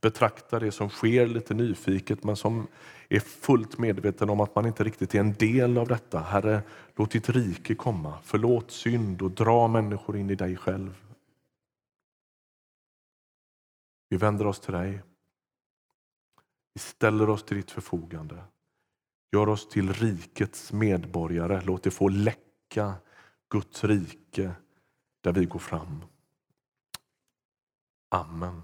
betraktar 0.00 0.60
det 0.60 0.72
som 0.72 0.90
sker 0.90 1.26
lite 1.26 1.54
nyfiket 1.54 2.24
men 2.24 2.36
som 2.36 2.66
är 3.08 3.20
fullt 3.20 3.78
medveten 3.78 4.30
om 4.30 4.40
att 4.40 4.54
man 4.54 4.66
inte 4.66 4.84
riktigt 4.84 5.14
är 5.14 5.20
en 5.20 5.34
del 5.34 5.78
av 5.78 5.88
detta. 5.88 6.20
Herre, 6.20 6.62
låt 6.96 7.10
ditt 7.10 7.28
rike 7.28 7.74
komma. 7.74 8.18
Förlåt 8.22 8.70
synd 8.70 9.22
och 9.22 9.30
dra 9.30 9.68
människor 9.68 10.16
in 10.16 10.30
i 10.30 10.34
dig 10.34 10.56
själv. 10.56 10.94
Vi 14.08 14.16
vänder 14.16 14.46
oss 14.46 14.60
till 14.60 14.72
dig. 14.72 15.02
Vi 16.74 16.80
ställer 16.80 17.30
oss 17.30 17.42
till 17.42 17.56
ditt 17.56 17.70
förfogande. 17.70 18.44
Gör 19.32 19.48
oss 19.48 19.68
till 19.68 19.92
rikets 19.92 20.72
medborgare. 20.72 21.60
Låt 21.64 21.82
det 21.82 21.90
få 21.90 22.08
läcka 22.08 22.94
Guds 23.50 23.84
rike 23.84 24.52
där 25.20 25.32
vi 25.32 25.44
går 25.44 25.58
fram. 25.58 26.04
Amen. 28.08 28.62